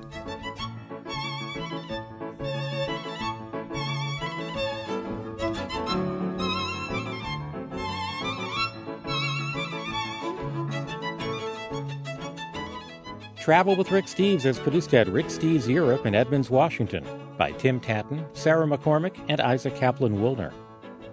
[13.47, 17.05] Travel with Rick Steves is produced at Rick Steves Europe in Edmonds, Washington
[17.37, 20.51] by Tim Tattan, Sarah McCormick, and Isaac Kaplan Woolner.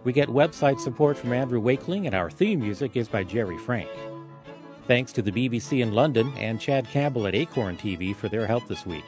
[0.03, 3.89] We get website support from Andrew Wakeling, and our theme music is by Jerry Frank.
[4.89, 8.67] Thanks to the BBC in London and Chad Campbell at Acorn TV for their help
[8.67, 9.05] this week.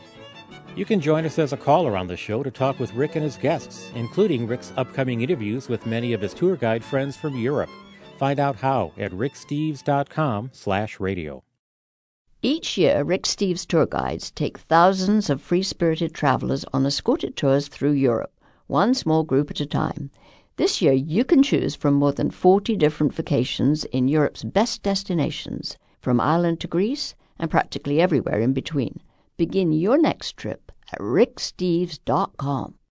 [0.77, 3.25] You can join us as a caller on the show to talk with Rick and
[3.25, 7.71] his guests, including Rick's upcoming interviews with many of his tour guide friends from Europe.
[8.19, 11.43] Find out how at ricksteves.com/radio.
[12.43, 17.69] Each year, Rick Steves tour guides take thousands of free spirited travelers on escorted tours
[17.69, 18.33] through Europe,
[18.67, 20.11] one small group at a time.
[20.57, 25.77] This year, you can choose from more than 40 different vacations in Europe's best destinations,
[26.01, 29.01] from Ireland to Greece and practically everywhere in between.
[29.37, 32.77] Begin your next trip at ricksteves.com.